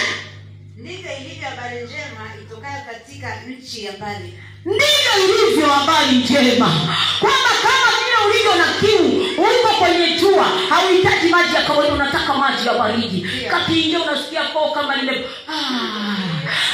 ndivyo 0.77 1.11
ilivyo 1.21 1.49
habari 1.49 1.77
njema 1.85 2.23
itokayo 2.43 2.83
katika 2.93 3.37
nchi 3.49 3.85
ya 3.85 3.93
mbali. 3.93 4.35
Ndivyo 4.65 5.13
ilivyo 5.45 5.67
habari 5.69 6.17
njema. 6.17 6.97
Kwamba 7.21 7.51
kama 7.63 7.91
vile 7.99 8.17
ulivyo 8.31 8.55
na 8.55 8.73
kiu 8.81 9.20
uko 9.39 9.75
kwenye 9.79 10.11
jua 10.21 10.45
hauhitaji 10.69 11.29
maji 11.29 11.55
ya 11.55 11.63
kawaida 11.63 11.95
unataka 11.95 12.35
maji 12.35 12.67
ya 12.67 12.75
baridi 12.75 13.27
kakiingia 13.51 14.01
unasikia 14.01 14.43
koo 14.43 14.71
kama 14.71 14.97
lile 14.97 15.27
ah. 15.49 16.17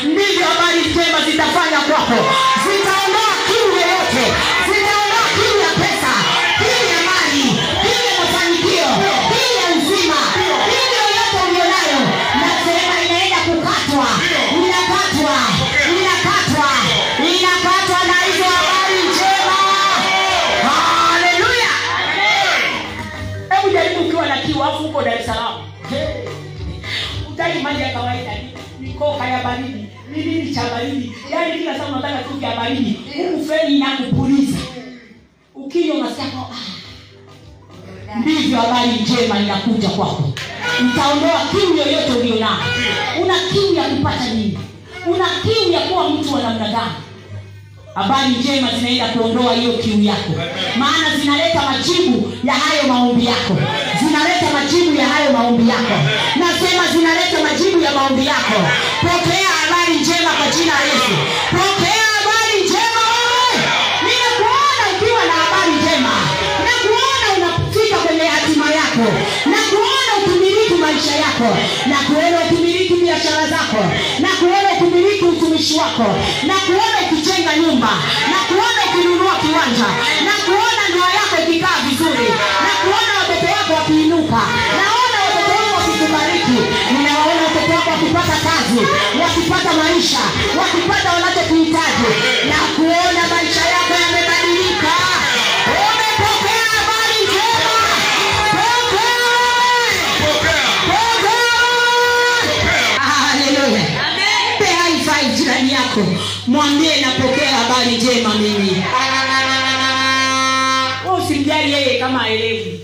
ndivyo 0.05 0.47
habari 0.47 0.81
njema 0.81 1.21
zitafanya 1.31 1.79
kwako 1.81 2.25
zitaondoa 2.63 3.33
kiu 3.47 3.71
yoyote 3.73 4.35
maji 27.67 27.83
ya 27.83 27.93
kawaida 27.93 28.31
ni- 28.81 28.89
koka 28.93 29.27
ya 29.29 29.43
baridi 29.45 29.85
ni 30.13 30.25
nini 30.25 30.55
cha 30.55 30.63
baridi? 30.71 31.13
Yaani 31.31 31.59
kila 31.59 31.79
saa 31.79 31.87
unataka 31.87 32.19
tu 32.23 32.41
ya 32.41 32.57
baridi. 32.57 33.01
Huku 33.17 33.45
feni 33.47 33.77
inakupuliza. 33.77 34.59
Ukinywa 35.55 35.97
unasikia 35.97 36.25
ah. 36.25 38.19
ndivyo 38.21 38.59
habari 38.59 38.91
njema 38.93 39.39
inakuja 39.41 39.89
kwako. 39.89 40.33
Utaondoa 40.93 41.41
kiu 41.51 41.77
yoyote 41.77 42.13
ulionayo. 42.21 42.57
Una 43.23 43.35
kiu 43.53 43.75
ya 43.75 43.85
kupata 43.85 44.29
nini? 44.35 44.59
Una 45.07 45.25
kiu 45.43 45.73
ya 45.73 45.81
kuwa 45.81 46.11
mtu 46.11 46.35
wa 46.35 46.43
namna 46.43 46.69
gani 46.69 46.93
habari 47.97 48.29
njema 48.39 48.69
zinaenda 48.79 49.09
kuondoa 49.09 49.55
hiyo 49.55 49.73
kiu 49.73 50.03
yako. 50.03 50.33
Maana 50.79 51.09
zinaleta 51.21 51.61
majibu 51.71 52.33
ya 52.49 52.55
hayo 52.55 52.83
maombi 52.89 53.27
yako. 53.27 53.55
Zinaleta 54.01 54.47
majibu 54.57 54.97
ya 54.97 55.07
hayo 55.13 55.33
maombi 55.33 55.69
yako. 55.71 55.97
Nasema 56.43 56.83
zinaleta 56.93 57.39
majibu 57.47 57.79
ya 57.87 57.93
maombi 57.93 58.27
yako. 58.27 58.59
Pokea 59.01 59.49
habari 59.61 59.95
njema 60.01 60.31
kwa 60.39 60.47
jina 60.57 60.73
la 60.81 60.85
yesu. 60.93 61.15
Pokea 61.57 62.05
habari 62.17 62.57
njema 62.67 63.03
wewe. 63.17 63.57
Ninakuona 64.07 64.85
ukiwa 64.95 65.23
na 65.31 65.35
habari 65.43 65.73
njema. 65.81 66.15
Nakuona 66.67 67.27
unafika 67.37 67.97
kwenye 68.05 68.27
hatima 68.35 68.67
yako. 68.81 69.07
Nakuona 69.53 69.86
maisha 70.87 71.15
yako 71.25 71.49
na 71.91 71.97
kuona 72.07 72.37
ukimiliki 72.45 72.95
biashara 72.95 73.47
zako 73.53 73.81
na 74.23 74.29
kuona 74.39 74.69
ukimiliki 74.75 75.25
utumishi 75.25 75.75
wako 75.75 76.07
na 76.49 76.55
kuona 76.67 76.97
ukijenga 77.05 77.57
nyumba 77.57 77.91
na 78.33 78.39
kuona 78.49 78.81
ukinunua 78.89 79.35
kiwanja 79.43 79.89
na 80.27 80.33
kuona 80.47 80.83
ndoa 80.91 81.11
yako 81.19 81.35
ikikaa 81.45 81.79
vizuri 81.89 82.29
na 82.67 82.73
kuona 82.83 83.13
watoto 83.21 83.47
wako 83.57 83.73
wakiinuka. 83.79 84.41
Naona 84.79 85.17
watoto 85.27 85.53
wako 85.59 85.75
wakikubariki. 85.79 86.59
Ninawaona 86.95 87.43
watoto 87.47 87.73
wako 87.77 87.91
wakipata 87.95 88.37
kazi 88.47 88.81
wakipata 89.23 89.71
maisha 89.81 90.23
wakipata 90.61 91.09
wanachokihitaji 91.15 92.07
mwambie 106.67 106.97
napokea 107.01 107.49
habari 107.51 107.97
njema 107.97 108.35
mimi. 108.35 108.83
Usimjali 111.19 111.73
yeye 111.73 111.99
kama 112.01 112.23
aelewi 112.25 112.81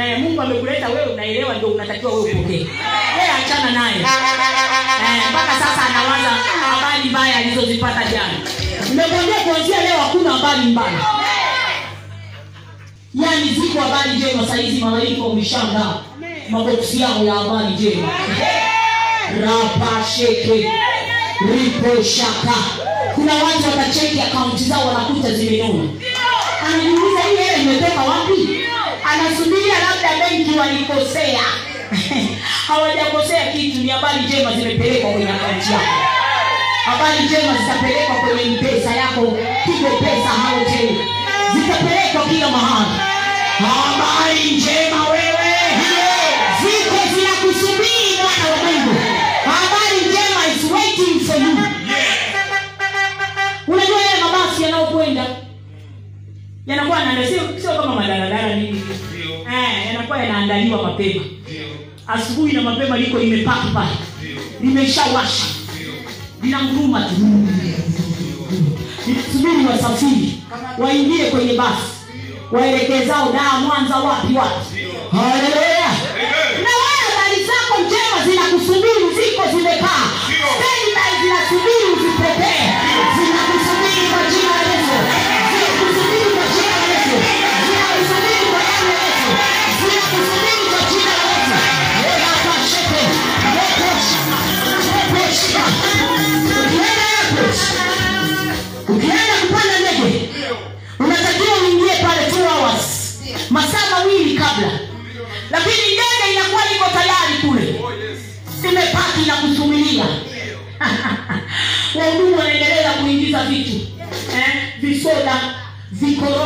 eh, 0.00 0.18
mungu 0.18 0.40
amekuleta 0.42 0.88
wewe 0.88 1.06
unaelewa 1.12 1.54
ndio 1.54 1.68
unatakiwa 1.68 2.14
wewe 2.14 2.32
upokee. 2.32 2.54
Yeye 3.18 3.30
achana 3.44 3.70
naye. 3.70 3.96
Eh, 3.96 4.06
sasa 5.60 5.86
anawaza 5.88 6.28
habari 6.70 7.08
mbaya 7.10 7.36
alizozipata 7.36 8.04
jana. 8.04 8.38
Nimekwambia 8.88 9.34
kuanzia 9.34 9.82
leo 9.82 9.98
hakuna 10.00 10.32
habari 10.32 10.60
mbaya. 10.66 10.98
Yaani 13.14 13.48
ziko 13.48 13.80
habari 13.80 14.10
njema 14.10 14.46
sahizi 14.48 14.80
malaika 14.84 15.22
wameshangaa. 15.22 15.94
Maboksi 16.48 17.00
yao 17.00 17.24
ya 17.24 17.34
habari 17.34 17.74
njema. 17.74 18.08
Rapasheke 19.42 20.70
riposhaka 21.40 22.54
kuna 23.18 23.34
watu 23.34 23.64
watacheki 23.70 24.20
akaunti 24.20 24.64
zao 24.64 24.88
wanakuta 24.88 25.30
zimenuna 25.34 25.88
anajiuliza 26.66 27.20
hii 27.20 27.36
hela 27.36 27.56
imetoka 27.58 28.00
wapi? 28.02 28.60
Anasubiria 29.12 29.74
labda 29.78 30.10
benki 30.28 30.58
walikosea. 30.58 31.40
Hawajakosea 32.68 33.52
kitu 33.52 33.78
ni 33.78 33.88
habari 33.90 34.22
njema 34.22 34.52
zimepelekwa 34.52 35.10
kwenye 35.10 35.30
akaunti 35.30 35.72
yako. 35.72 35.84
Habari 36.84 37.20
njema 37.24 37.58
zitapelekwa 37.58 38.16
kwenye 38.16 38.44
mpesa 38.56 38.90
yako. 38.96 39.22
Pigo 39.64 39.90
pesa 40.00 40.28
haoteli 40.28 40.98
zitapelekwa 41.54 42.24
kila 42.30 42.48
mahali. 42.50 42.90
Habari 43.58 44.50
njema 44.50 45.08
wewe 45.10 45.37
yanakuwa 56.68 56.98
sio 57.28 57.60
sio 57.60 57.70
kama 57.82 57.94
madaladala 57.94 58.54
nini. 58.56 58.82
Eh, 59.52 59.86
yanakuwa 59.86 60.18
yanaandaliwa 60.18 60.82
mapema. 60.82 61.24
Asubuhi 62.06 62.52
na 62.52 62.62
mapema 62.62 62.96
liko 62.96 63.18
limepaka 63.18 63.66
pale. 63.74 63.96
Limeshawasha 64.60 65.44
linanguruma 66.42 67.00
tu. 67.04 67.14
Subiri 69.32 69.66
wasafiri 69.70 70.34
waingie 70.78 71.24
kwenye 71.30 71.52
basi. 71.52 71.82
Waelekezao 72.52 73.32
daa 73.32 73.60
mwanza 73.60 73.96
wapi 73.96 74.34
wapi? 74.34 74.66
Haleluya 75.10 75.77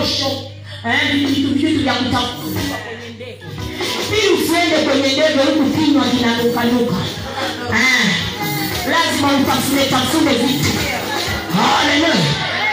eh, 0.02 1.12
vitu 1.12 1.54
vitu 1.54 1.82
vya 1.82 1.94
kutafuta 1.94 2.60
ili 4.18 4.28
usiende 4.34 4.76
kwenye 4.76 5.02
ndege 5.12 5.38
huku 5.46 5.70
kinywa 5.70 6.04
kinanukanuka 6.04 6.96
lazima 8.90 9.28
utafune 9.32 9.84
tafune 9.86 10.30
vitu 10.32 10.70
haleluya 11.56 12.16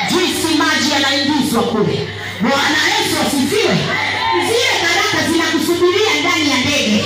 jinsi 0.10 0.56
maji 0.58 0.92
yanaingizwa 0.92 1.64
kule 1.64 2.08
bwana 2.42 2.80
yesu 2.94 3.16
asifiwe 3.28 3.78
zile 4.48 4.72
baraka 4.84 5.32
zinakusubiria 5.32 6.14
ndani 6.22 6.52
ya 6.52 6.58
ndege 6.58 7.04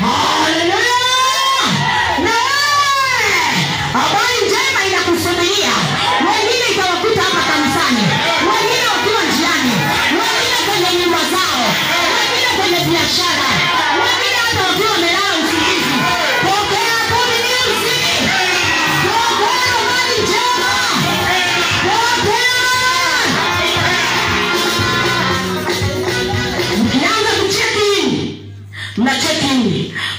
haleluya 0.00 0.98
habari 3.92 4.36
njema 4.46 4.80
inakusubiria 4.88 5.72
wengine 6.26 6.64
itawakuta 6.72 7.22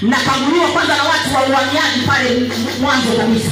mnakaguliwa 0.02 0.68
kwanza 0.68 0.96
na 0.98 1.04
watu 1.04 1.36
wa 1.36 1.42
uhamiaji 1.42 2.00
pale 2.08 2.30
mwanzo 2.82 3.12
kabisa. 3.18 3.52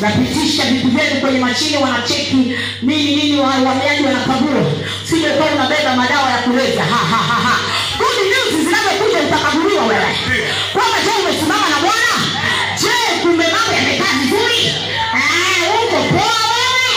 Napitisha 0.00 0.64
vitu 0.64 0.88
vyenu 0.88 1.20
kwenye 1.20 1.38
mashine 1.38 1.78
wanacheki 1.78 2.36
nini 2.82 3.16
nini 3.16 3.40
wahamiaji 3.40 4.04
wanakagua 4.04 4.62
sijekuwa 5.08 5.46
unabeba 5.46 5.96
madawa 5.96 6.30
ya 6.30 6.38
kulevya. 6.38 6.84
Good 7.98 8.18
news 8.30 8.64
zinazokuja 8.64 9.18
utakaguliwa 9.26 9.84
wewe. 9.86 10.16
Kwamba 10.72 10.96
je 11.04 11.10
umesimama 11.22 11.68
na 11.68 11.76
bwana? 11.80 12.12
Je 12.80 13.20
kumbe 13.22 13.44
mambo 13.44 13.72
yamekaa 13.76 14.12
vizuri? 14.22 14.66
Eh, 15.14 15.70
uko 15.84 15.96
poa 15.96 16.40
wewe. 16.52 16.94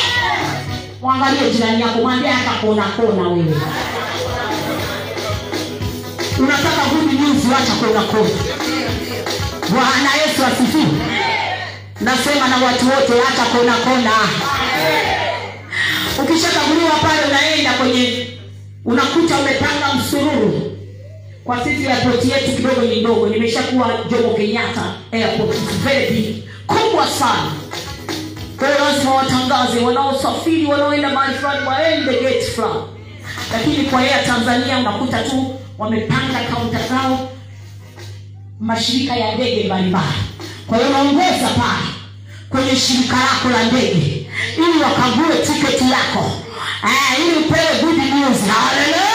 Mwangalie 1.01 1.51
jirani 1.51 1.81
yako 1.81 1.99
mwambie 2.01 2.29
hata 2.31 2.51
kona 2.61 2.83
kona 2.83 3.29
wewe. 3.29 3.55
Unataka 6.39 6.83
good 6.93 7.13
news 7.13 7.43
wacha 7.53 7.73
kona 7.73 8.01
kona 8.01 8.29
bwana 9.71 10.09
yesu 10.21 10.45
asifiwe. 10.45 10.99
Nasema 12.01 12.47
na 12.47 12.57
watu 12.57 12.85
wote 12.85 13.13
hata 13.27 13.45
kona 13.57 13.73
kona. 13.73 14.11
Ukishakaguliwa 16.23 16.91
pale 17.01 17.21
unaenda 17.29 17.73
kwenye 17.73 18.27
unakuta 18.85 19.37
umepanga 19.37 19.93
msururu. 19.95 20.77
Kwa 21.43 21.63
sisi 21.63 21.87
airport 21.87 22.25
yetu 22.25 22.51
kidogo 22.55 22.81
ni 22.81 23.01
ndogo 23.01 23.27
nimeshakuwa 23.27 23.89
jomo 24.11 24.33
kenyatta 24.33 24.93
airport. 25.11 25.57
Very 25.83 26.11
big 26.11 26.43
kubwa 26.67 27.07
sana. 27.07 27.51
Kwa 28.57 28.67
hiyo 28.67 28.79
lazima 28.85 29.15
watangaze 29.15 29.79
wanaosafiri 29.79 30.65
wanaoenda 30.65 31.09
mahali 31.09 31.37
fulani 31.37 31.67
waende 31.67 32.11
gate 32.13 32.41
fulani. 32.41 32.81
Lakini 33.53 33.77
kwa 33.77 33.99
air 34.01 34.25
tanzania 34.25 34.77
unakuta 34.77 35.23
tu 35.23 35.55
wamepanga 35.77 36.39
kaunta 36.53 36.77
zao 36.87 37.28
mashirika 38.59 39.15
ya 39.15 39.35
ndege 39.35 39.63
mbalimbali. 39.63 40.19
Kwa 40.67 40.77
hiyo 40.77 40.89
naongeza 40.89 41.47
pale 41.47 41.87
kwenye 42.49 42.75
shirika 42.75 43.15
lako 43.15 43.49
la 43.49 43.63
ndege 43.63 44.29
ili 44.57 44.83
wakague 44.83 45.35
tiketi 45.45 45.91
yako 45.91 46.31
eh, 46.83 47.19
ili 47.27 47.35
upewe 47.45 47.81
good 47.81 47.97
news. 47.97 48.37
Haleluya 48.47 49.08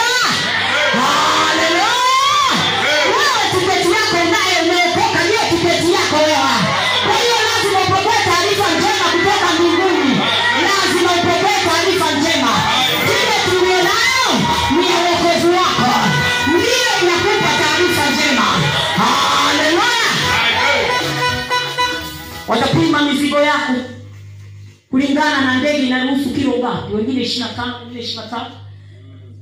kulingana 24.95 25.41
na 25.41 25.59
ndege 25.59 25.87
inaruhusu 25.87 26.29
kilo 26.29 26.53
ngapi? 26.59 26.93
Wengine 26.95 27.21
ishirina 27.21 27.47
tano 27.53 27.75
wengine 27.79 28.01
ishirina 28.01 28.27
tatu. 28.27 28.51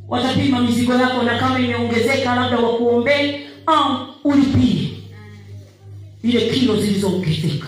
Watapima 0.07 0.61
mizigo 0.61 0.93
yako 0.93 1.23
na 1.23 1.39
kama 1.39 1.59
imeongezeka 1.59 2.35
labda 2.35 2.57
wakuombee 2.57 3.39
au 3.65 4.07
ulipie. 4.23 4.89
Ile 6.23 6.49
kilo 6.49 6.81
zilizoongezeka. 6.81 7.67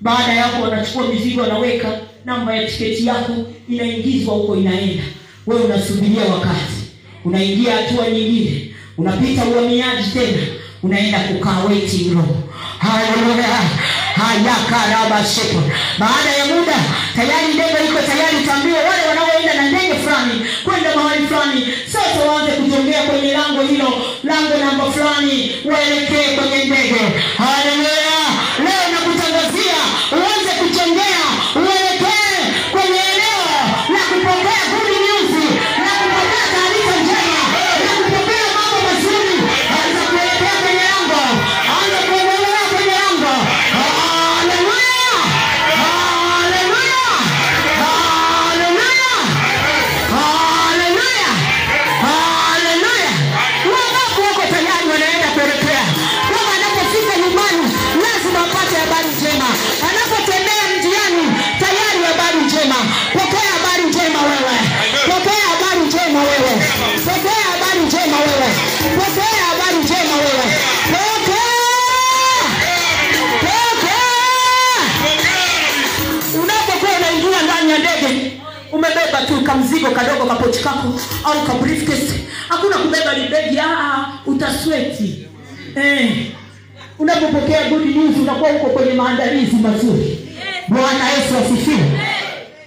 Baada 0.00 0.32
ya 0.32 0.42
hapo 0.42 0.62
wanachukua 0.62 1.06
mizigo 1.08 1.40
wanaweka 1.40 2.00
namba 2.24 2.56
ya 2.56 2.70
tiketi 2.70 3.06
yako 3.06 3.32
inaingizwa 3.68 4.34
huko 4.34 4.56
inaenda. 4.56 5.02
Wewe 5.46 5.62
unasubiria 5.62 6.24
wakati. 6.24 6.74
Unaingia 7.24 7.76
hatua 7.76 8.10
nyingine. 8.10 8.74
Unapita 8.98 9.44
uhamiaji 9.44 10.10
tena. 10.12 10.42
Unaenda 10.82 11.20
kukaa 11.20 11.64
waiting 11.64 12.12
room. 12.14 12.42
Haleluya 12.78 13.60
hayakarabashepo 14.18 15.62
baada 15.98 16.30
ya 16.38 16.44
muda 16.46 16.76
tayari 17.16 17.54
ndege 17.54 17.78
iko 17.88 17.98
tayari 18.10 18.46
tambiwa 18.46 18.78
wale 18.78 19.02
wanaoenda 19.08 19.54
na 19.54 19.70
ndege 19.70 19.94
fulani 19.94 20.46
kwenda 20.64 20.96
mahali 20.96 21.26
fulani. 21.26 21.74
Sasa 21.92 22.30
waanze 22.30 22.52
kutembea 22.52 23.02
kwenye 23.02 23.32
lango 23.32 23.62
hilo 23.62 23.90
lango 24.24 24.56
namba 24.64 24.84
fulani 24.92 25.56
waelekee 25.64 26.36
kwenye 26.36 26.64
ndege. 26.64 27.00
Haleluya 27.38 28.07
au 81.32 81.46
ka 81.46 81.54
briefcase 81.54 82.20
hakuna 82.48 82.76
kubeba 82.78 83.14
libegi 83.14 83.58
utasweti 84.26 85.26
eh. 85.76 86.10
unapopokea 86.98 87.68
good 87.68 87.86
news 87.86 88.16
unakuwa 88.20 88.50
huko 88.50 88.66
kwenye 88.66 88.92
maandalizi 88.92 89.56
mazuri. 89.56 90.18
Bwana 90.68 91.10
yesu 91.10 91.34
asifiwe. 91.44 92.00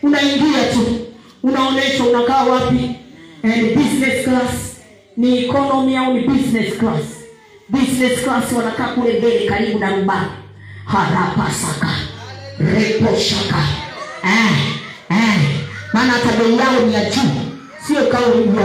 Unaingia 0.03 0.63
tu. 0.73 0.99
Unaonyeshwa 1.43 2.07
unakaa 2.07 2.43
wapi. 2.43 2.91
Eh, 3.43 3.57
ni 3.57 3.69
business 3.69 4.23
class. 4.23 4.75
Ni 5.17 5.45
economy 5.45 5.97
au 5.97 6.13
ni 6.13 6.19
business 6.21 6.77
class? 6.77 7.03
Business 7.69 8.23
class 8.23 8.51
wanakaa 8.57 8.87
kule 8.87 9.19
mbele 9.19 9.45
karibu 9.49 9.79
na 9.79 9.89
rubani 9.95 10.27
harapasaka 10.85 11.89
reposhaka 12.59 13.57
eh, 14.23 14.51
eh. 15.09 15.39
maana 15.93 16.13
hata 16.13 16.37
bei 16.37 16.57
yao 16.57 16.85
ni 16.87 16.93
ya 16.93 17.05
juu 17.09 17.50
sio 17.87 18.01
kauli 18.11 18.47
ya 18.57 18.63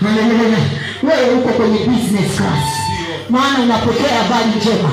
Haleluya. 0.00 0.58
wewe 1.02 1.34
uko 1.38 1.48
kwenye 1.48 1.78
business 1.78 2.36
class. 2.36 2.64
Maana 3.30 3.58
unapokea 3.64 4.08
habari 4.22 4.50
njema. 4.56 4.90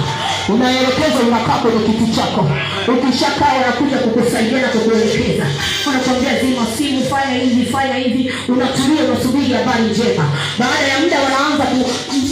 Unaelekeza 0.50 1.20
unakaa 1.28 1.58
kwenye 1.58 1.80
kiti 1.88 2.16
chako. 2.16 2.50
Ukishakaa 2.88 3.54
wanakuja 3.58 3.98
kukusaidia 3.98 4.62
na 4.62 4.68
kukuelekeza. 4.68 5.46
Wanakwambia 5.88 6.40
zima 6.42 6.66
simu 6.78 7.06
fanya 7.06 7.34
hivi 7.44 7.66
fanya 7.66 7.94
hivi. 7.96 8.34
Unatulia 8.48 9.04
unasubiri 9.04 9.54
habari 9.54 9.84
njema. 9.84 10.26
Baada 10.60 10.88
ya 10.92 11.00
muda 11.00 11.18
wanaanza 11.24 11.64
ku 11.64 11.90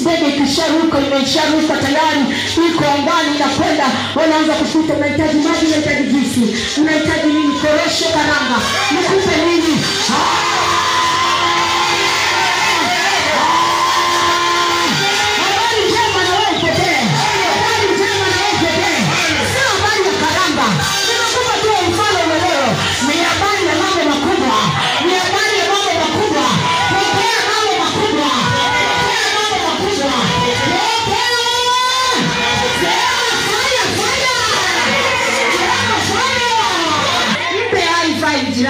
ndege 0.07 0.27
ikisharuka 0.37 0.97
imesharuka 0.99 1.73
tayari 1.83 2.21
iko 2.69 2.83
angani 2.95 3.29
inakwenda. 3.35 3.85
Wanaanza 4.15 4.53
kufuta 4.53 4.93
unahitaji 4.93 5.37
maji 5.47 5.65
unahitaji 5.65 6.03
juisi 6.11 6.43
unahitaji 6.81 7.27
nini? 7.33 7.53
Korosho 7.61 8.05
karanga. 8.15 8.57
Nikupe 8.91 9.35
nini? 9.45 9.73
Habari 10.09 10.56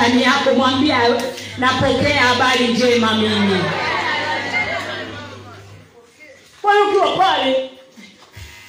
jirani 0.07 0.23
yako 0.23 0.53
mwambia 0.55 0.99
napokea 1.57 2.21
habari 2.21 2.67
njema 2.67 3.13
mimi. 3.13 3.59
Kwa 6.61 6.73
hiyo 6.73 6.87
ukiwa 6.87 7.17
pale 7.17 7.69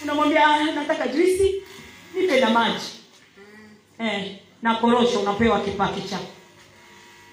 unamwambia 0.02 0.46
"Ah, 0.46 0.64
nataka 0.64 1.08
juisi 1.08 1.54
nipe 2.14 2.40
na 2.40 2.50
maji. 2.50 2.84
Eh, 4.00 4.36
na 4.62 4.74
korosho 4.74 5.20
unapewa 5.20 5.60
kipaki 5.60 6.00
chako. 6.08 6.26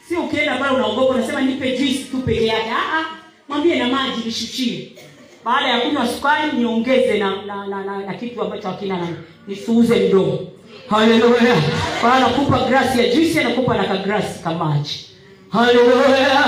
Sio 0.08 0.22
ukienda 0.22 0.56
pale 0.58 0.76
unaogopa 0.76 1.14
unasema 1.16 1.41
nipe 1.41 1.78
juisi 1.78 2.03
tu 2.03 2.18
peke 2.18 2.45
yake. 2.45 2.70
Ah, 2.70 2.99
ah, 2.99 3.06
mwambie 3.49 3.76
na 3.76 3.88
maji 3.88 4.22
nishushie 4.26 4.91
baada 5.45 5.68
ya 5.68 5.80
kunywa 5.82 6.08
sukari 6.08 6.51
niongeze 6.51 7.18
na 7.18 7.41
na, 7.45 7.68
na, 7.68 7.84
na, 7.84 7.97
na 7.97 8.14
kitu 8.14 8.41
ambacho 8.41 8.68
hakina 8.68 8.97
nani 8.97 9.16
nisuuze 9.47 9.95
mdomo 10.08 10.47
haleluya 10.89 11.39
hiyo 11.39 11.55
anakupa 12.13 12.59
grasi 12.59 12.99
ya 12.99 13.15
juisi 13.15 13.39
anakupa 13.39 13.77
na 13.77 13.83
kagrasi 13.83 14.39
kamaji 14.43 15.05
haleluya 15.49 16.45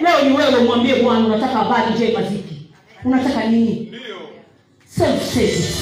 leo 0.00 0.22
ni 0.30 0.36
wewe 0.36 0.60
mwambie 0.64 0.94
bwana 0.94 1.26
unataka 1.26 1.52
habari 1.58 1.94
njema 1.94 2.22
zipi? 2.22 2.54
Unataka 3.04 3.44
nini? 3.44 3.92
Self 4.88 5.34
service. 5.34 5.74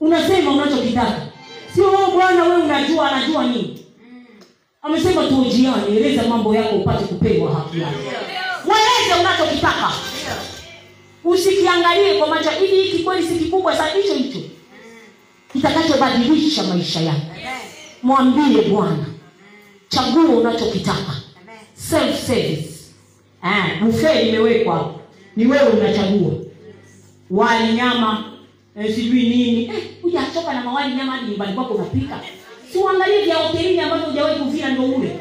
Unasema 0.00 0.50
unachokitaka. 0.52 1.20
Sio 1.74 1.90
wewe 1.90 2.10
bwana 2.14 2.42
wewe 2.44 2.56
unajua 2.62 3.10
anajua 3.12 3.44
nini? 3.44 3.86
Amesema 4.82 5.26
tuojiane 5.26 5.96
eleza 5.96 6.22
mambo 6.22 6.54
yako 6.54 6.76
upate 6.76 7.04
kupewa 7.04 7.54
haki 7.54 7.80
yako. 7.80 7.98
Mweleze 8.64 9.20
unachokitaka. 9.20 9.92
Usikiangalie 11.24 12.18
kwa 12.18 12.26
macho 12.26 12.50
ili 12.64 12.82
hiki 12.82 13.02
kweli 13.04 13.26
si 13.28 13.34
kikubwa 13.34 13.76
sana 13.76 13.90
hicho 13.90 14.14
hicho 14.14 14.38
kitakachobadilisha 15.52 16.62
maisha 16.62 17.00
yako. 17.00 17.26
Mwambie 18.02 18.62
bwana 18.62 19.06
chagua 19.88 20.24
unachokitaka. 20.24 21.16
Self 21.74 22.26
service. 22.26 22.72
Buffet 23.82 24.28
imewekwa. 24.28 24.94
Ni 25.36 25.46
wewe 25.46 25.68
unachagua. 25.68 26.32
Wali 27.30 27.72
nyama 27.72 28.24
eh, 28.76 28.94
sijui 28.94 29.22
nini. 29.28 29.64
Eh, 29.64 29.82
hujachoka 30.02 30.52
na 30.52 30.64
mawali 30.64 30.94
nyama 30.94 31.12
hadi 31.12 31.26
nyumbani 31.30 31.52
kwako 31.54 31.74
unapika. 31.74 32.20
Si 32.72 32.78
uangalie 32.78 33.24
vya 33.24 33.34
hotelini 33.36 33.80
ambavyo 33.80 34.06
hujawahi 34.06 34.40
kuvia 34.40 34.68
ndo 34.68 34.82
ule. 34.84 35.18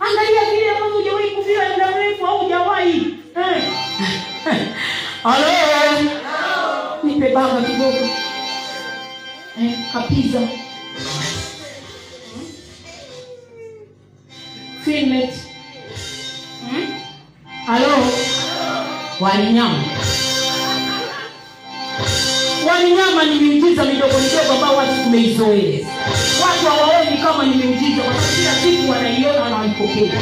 Angalia 0.00 0.50
vile 0.50 0.70
ambavyo 0.70 0.96
hujawahi 0.98 1.30
kuvia 1.30 1.68
muda 1.72 1.90
mrefu 1.90 2.26
au 2.26 2.38
hujawahi. 2.38 3.14
Eh. 3.36 3.62
nipe 7.18 7.34
baba 7.34 7.62
kidogo 7.62 8.06
eh, 9.60 9.74
kapiza 9.92 10.40
Filmet. 14.84 15.30
Hmm? 16.70 16.86
halo 17.66 17.88
walinyama 19.20 19.84
walinyama 22.68 23.24
ni 23.24 23.34
miujiza 23.34 23.84
midogo 23.84 24.18
midogo 24.18 24.52
ambao 24.54 24.76
watu 24.76 24.92
tumeizoea. 25.04 25.86
Watu 26.42 26.66
hawaoni 26.66 27.18
kama 27.22 27.44
ni 27.46 27.54
miujiza 27.56 28.02
kwa 28.02 28.14
sababu 28.14 28.32
kila 28.36 28.54
siku 28.62 28.90
wanaiona 28.90 29.40
wanaipokea 29.42 30.20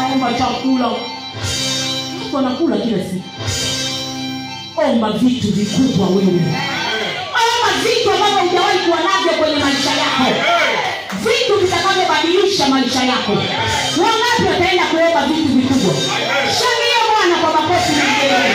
naomba 0.00 0.34
chakula. 0.34 0.86
Watu 0.88 2.36
wanakula 2.36 2.76
kila 2.76 2.98
siku 3.04 3.24
omba 4.76 5.12
vitu 5.12 5.46
vikubwa 5.52 6.06
wewe. 6.08 6.44
Omba 7.40 7.70
vitu 7.84 8.10
ambavyo 8.10 8.38
hujawahi 8.48 8.78
kuwa 8.78 8.96
navyo 9.00 9.32
kwenye 9.38 9.56
maisha 9.56 9.90
yako. 9.90 10.24
Vitu 11.24 11.58
vitakavyobadilisha 11.60 12.68
maisha 12.68 13.04
yako. 13.04 13.32
Wangapi 14.02 14.42
wataenda 14.52 14.84
kuomba 14.84 15.26
vitu 15.26 15.48
vikubwa? 15.48 15.94
Shangia 16.58 17.00
bwana 17.12 17.36
kwa 17.42 17.52
makosi 17.62 17.92
Haleluya. 17.92 18.54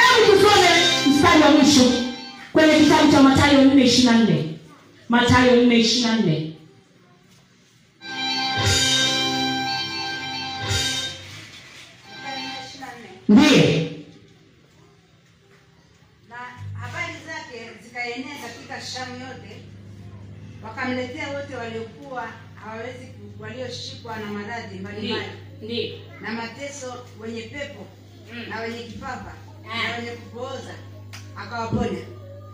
hebu 0.00 0.32
tusome 0.32 1.58
mwisho 1.58 1.92
kwenye 2.52 2.74
kitabu 2.74 3.12
cha 3.12 3.22
matayo 3.22 3.64
nne 3.64 3.84
ishiri 3.84 4.08
nne. 4.12 4.44
Matayo 5.08 5.56
nne 5.56 5.76
ishiri 5.78 6.02
na 6.06 6.16
nne 6.16 6.51
ndiyo 13.32 13.82
na 16.28 16.36
habari 16.80 17.12
zake 17.26 17.70
zikaenea 17.82 18.34
katika 18.42 18.80
shamu 18.80 19.12
yote 19.20 19.56
wakamletea 20.64 21.28
wote 21.28 21.54
waliokuwa 21.56 22.28
hawawezi 22.64 23.06
walioshikwa 23.40 24.16
na 24.16 24.26
maradhi 24.26 24.78
mbalimbali. 24.78 25.94
Na 26.20 26.32
mateso 26.32 26.94
wenye 27.20 27.42
pepo 27.42 27.86
Mm. 28.34 28.44
na 28.48 28.60
wenye 28.60 28.78
kifafa 28.82 29.32
Ah. 29.72 29.88
na 29.88 29.96
wenye 29.96 30.10
kupooza 30.10 30.74
akawaponya. 31.36 31.98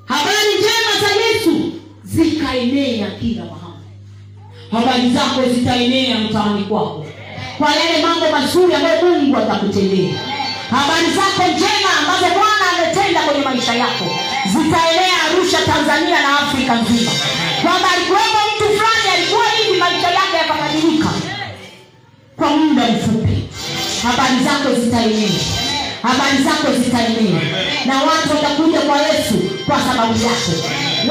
Habari 0.06 0.48
njema 0.58 1.08
za 1.08 1.14
yesu 1.24 1.72
zikaenea 2.04 3.10
kila 3.10 3.44
mahali. 3.44 3.84
Habari 4.70 5.10
zako 5.10 5.48
zitaenea 5.54 6.18
mtaani 6.18 6.64
kwako. 6.64 7.06
Kwa 7.58 7.74
yale 7.76 8.02
mambo 8.06 8.30
mazuri 8.30 8.74
ambayo 8.74 9.10
mungu 9.10 9.36
atakutendea 9.36 10.20
habari 10.70 11.06
zako 11.18 11.42
njema 11.52 11.90
ambazo 12.00 12.26
bwana 12.34 12.64
ametenda 12.74 13.20
kwenye 13.20 13.44
maisha 13.44 13.74
yako 13.74 14.06
zitaelea 14.52 15.14
arusha 15.26 15.58
tanzania 15.70 16.20
na 16.22 16.40
afrika 16.40 16.74
nzima. 16.74 17.12
Kwamba 17.62 17.88
alikuwepo 17.94 18.38
mtu 18.48 18.64
fulani 18.76 19.06
alikuwa 19.16 19.44
hivi 19.56 19.78
maisha 19.78 20.10
yake 20.18 20.36
yakabadilika 20.42 21.10
kwa 22.36 22.48
muda 22.50 22.82
mfupi. 22.92 23.36
Habari 24.02 24.38
zako 24.46 24.68
zitaenea. 24.80 25.40
Habari 26.02 26.38
zako 26.46 26.68
zitaenea. 26.82 27.40
Na 27.86 27.94
watu 28.08 28.28
watakuja 28.36 28.80
kwa 28.80 28.98
yesu 29.08 29.36
kwa 29.66 29.78
sababu 29.86 30.14
yako. 30.28 30.52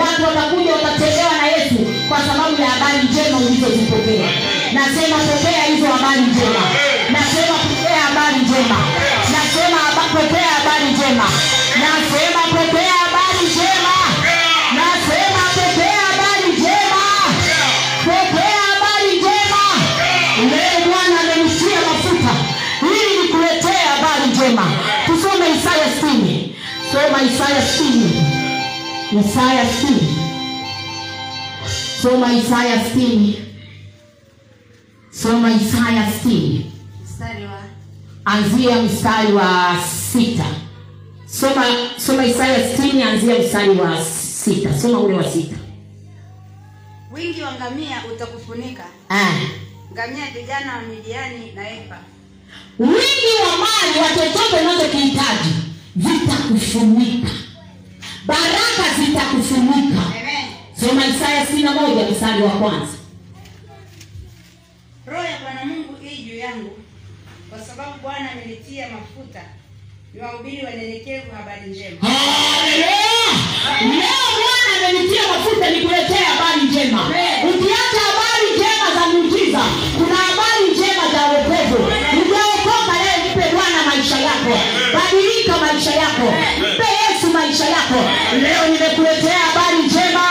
Watu 0.02 0.22
watakuja 0.28 0.72
watatembewa 0.74 1.34
na 1.42 1.48
yesu 1.56 1.76
kwa 2.10 2.18
sababu 2.28 2.62
ya 2.62 2.70
habari 2.70 3.00
njema 3.08 3.38
ulizozipokea. 3.38 4.30
Nasema 4.78 5.18
pokea 5.30 5.64
hizo 5.72 5.86
habari 5.96 6.22
njema. 6.22 6.64
Nasema 7.16 7.56
pokea 7.68 8.02
habari 8.08 8.38
njema 8.46 8.78
pokea 10.18 10.48
habari 10.58 10.92
njema. 10.92 11.28
Nasema 11.80 12.42
pokea 12.52 12.92
habari 12.94 13.46
njema. 13.52 13.96
Nasema 14.76 15.44
pokea 15.56 16.02
habari 16.10 16.52
njema. 16.58 17.04
Pokea 18.06 18.62
habari 18.70 19.18
njema. 19.18 19.64
Leo 20.38 20.88
bwana 20.88 21.20
amenishia 21.22 21.80
mafuta. 21.88 22.34
Ili 22.82 23.22
nikuletee 23.22 23.86
habari 23.88 24.28
njema. 24.32 24.66
Tusome 25.06 25.46
isaya 25.50 25.88
stini 25.98 26.56
soma 26.92 27.22
isaya 27.22 27.62
stini 27.62 28.24
isaya 29.20 29.66
stini 29.74 30.18
soma 32.02 32.34
isaya 32.34 32.86
stini 32.90 33.42
soma 35.12 35.50
isaya 35.52 36.12
stini 36.20 36.72
mstari 37.04 37.44
wa 37.46 37.57
anzia 38.28 38.82
mstari 38.82 39.34
wa 39.34 39.76
sita. 40.12 40.46
Soma 41.26 41.66
soma 41.98 42.26
isaya 42.26 42.70
sitini 42.78 43.04
anzia 43.04 43.40
mstari 43.40 43.70
wa 43.70 44.06
sita. 44.06 44.80
Soma 44.82 45.00
ule 45.00 45.18
wa 45.18 45.24
sita. 45.32 45.56
Wingi 47.12 47.42
wa 47.42 47.52
ngamia 47.54 48.04
utakufunika. 48.14 48.84
Ah. 49.10 49.32
ngamia 49.94 50.26
vijana 50.32 50.76
wa 50.76 50.82
midiani 50.82 51.52
na 51.56 51.70
efa. 51.72 51.98
Wingi 52.80 53.34
wa 53.46 53.58
mali 53.58 54.00
wa 54.02 54.10
chochote 54.10 54.62
unachokihitaji 54.62 55.50
vitakufunika. 55.96 57.30
Baraka 58.26 58.84
zitakufunika. 59.00 60.02
Soma 60.80 61.08
isaya 61.08 61.46
sitini 61.46 61.64
na 61.64 61.72
moja 61.72 62.10
mstari 62.12 62.44
wa 62.44 62.50
kwanza. 62.50 62.94
Roho 65.08 65.24
ya 65.24 65.38
bwana 65.40 65.66
mungu 65.66 65.96
hii 66.02 66.24
juu 66.24 66.38
yangu 66.38 66.70
kwa 67.50 67.60
sababu 67.68 67.98
bwana 68.02 68.32
amenitia 68.32 68.86
mafuta 68.96 69.42
niwahubiri 70.14 70.66
wanyenyekevu 70.66 71.32
habari 71.38 71.70
njema. 71.72 71.98
Haleluya! 72.10 72.98
leo 73.82 74.28
bwana 74.42 74.72
amenitia 74.78 75.24
mafuta 75.34 75.70
nikuletea 75.70 76.26
habari 76.32 76.62
njema. 76.70 77.02
Ukiacha 77.50 78.02
habari 78.10 78.46
njema 78.56 78.88
za 78.96 79.04
muujiza 79.12 79.62
kuna 79.98 80.16
habari 80.16 80.64
njema 80.74 81.04
za 81.14 81.22
wokovu. 81.32 81.80
Ujaokoka 82.22 82.94
leo 83.04 83.18
mpe 83.32 83.46
bwana 83.56 83.80
maisha 83.90 84.18
yako. 84.30 84.54
Badilika 84.96 85.58
maisha 85.66 85.92
yako. 86.04 86.28
Mpe 86.60 86.88
yesu 87.04 87.28
maisha 87.38 87.66
yako. 87.76 88.00
Leo 88.44 88.64
nimekuletea 88.74 89.40
habari 89.48 89.78
njema. 89.88 90.26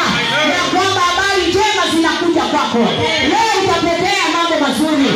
Ya 0.54 0.62
kwamba 0.72 1.00
habari 1.00 1.42
njema 1.50 1.82
zinakuja 1.94 2.42
kwako. 2.52 2.78
Leo 3.32 3.52
utapokea 3.64 4.24
mambo 4.36 4.54
mazuri 4.66 5.08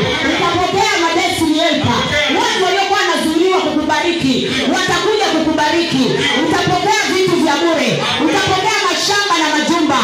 kukubariki, 4.01 4.49
watakuja 4.75 5.25
kukubariki, 5.27 6.11
utapokea 6.49 7.03
vitu 7.15 7.37
vya 7.37 7.55
bure, 7.57 8.03
utapokea 8.25 8.79
mashamba 8.91 9.35
na 9.39 9.57
majumba. 9.59 9.99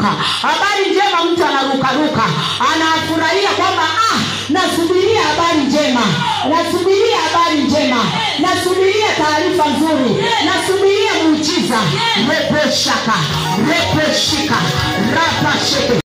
Anaserebuka 0.00 0.24
habari 0.42 0.90
njema 0.90 1.24
mtu 1.24 1.44
anarukaruka. 1.44 2.22
Anafurahia 2.72 3.50
kwamba 3.50 3.82
ah 3.82 4.18
nasubiria 4.48 5.22
habari 5.22 5.64
njema. 5.64 6.00
Nasubiria 6.48 7.16
habari 7.18 7.62
njema. 7.62 8.04
Nasubiria 8.38 9.06
taarifa 9.18 9.64
nzuri. 9.68 10.24
Nasubiria 10.44 11.14
muujiza. 11.24 11.78
Reposhaka. 12.28 13.14
Reposhika. 13.68 14.56
Rapasheke 15.14 15.99